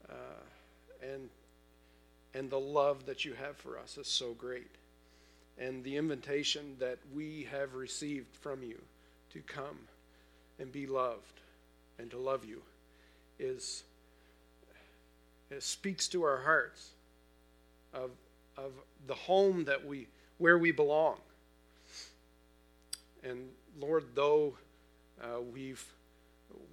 [0.10, 0.41] Uh,
[1.02, 1.30] and,
[2.34, 4.72] and the love that you have for us is so great.
[5.58, 8.82] And the invitation that we have received from you
[9.34, 9.78] to come
[10.60, 11.42] and be loved
[12.00, 12.62] and to love you
[13.40, 13.84] is
[15.50, 16.92] it speaks to our hearts
[17.94, 18.12] of,
[18.58, 18.72] of
[19.08, 21.18] the home that we where we belong.
[23.24, 23.50] And
[23.80, 24.56] lord though
[25.22, 25.86] uh, we've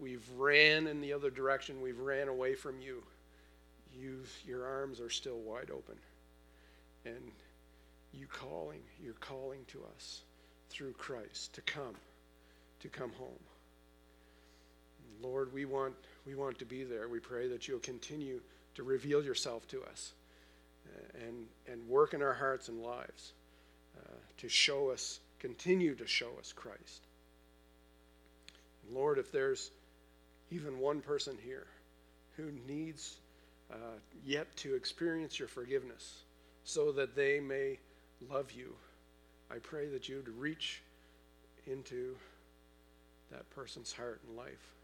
[0.00, 3.02] we've ran in the other direction we've ran away from you
[3.98, 5.96] you your arms are still wide open
[7.04, 7.30] and
[8.12, 10.22] you calling, you're calling to us
[10.70, 11.94] through Christ to come,
[12.80, 13.38] to come home.
[15.20, 15.94] Lord, we want,
[16.26, 17.08] we want to be there.
[17.08, 18.40] We pray that you'll continue
[18.74, 20.12] to reveal yourself to us
[20.86, 23.32] uh, and, and work in our hearts and lives
[23.98, 27.02] uh, to show us, continue to show us Christ.
[28.92, 29.70] Lord, if there's
[30.50, 31.66] even one person here
[32.36, 33.16] who needs
[33.72, 36.22] uh, yet to experience your forgiveness
[36.64, 37.78] so that they may
[38.30, 38.74] love you,
[39.50, 40.82] I pray that you'd reach
[41.66, 42.16] into
[43.30, 44.74] that person's heart and life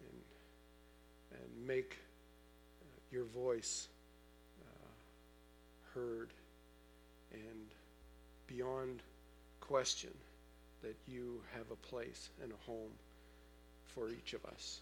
[0.00, 1.96] and, and make
[2.82, 3.88] uh, your voice
[4.62, 6.30] uh, heard
[7.32, 7.66] and
[8.46, 9.02] beyond
[9.60, 10.12] question
[10.82, 12.92] that you have a place and a home
[13.86, 14.80] for each of us.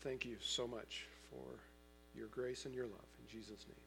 [0.00, 1.73] Thank you so much for
[2.14, 3.08] your grace and your love.
[3.20, 3.83] In Jesus' name.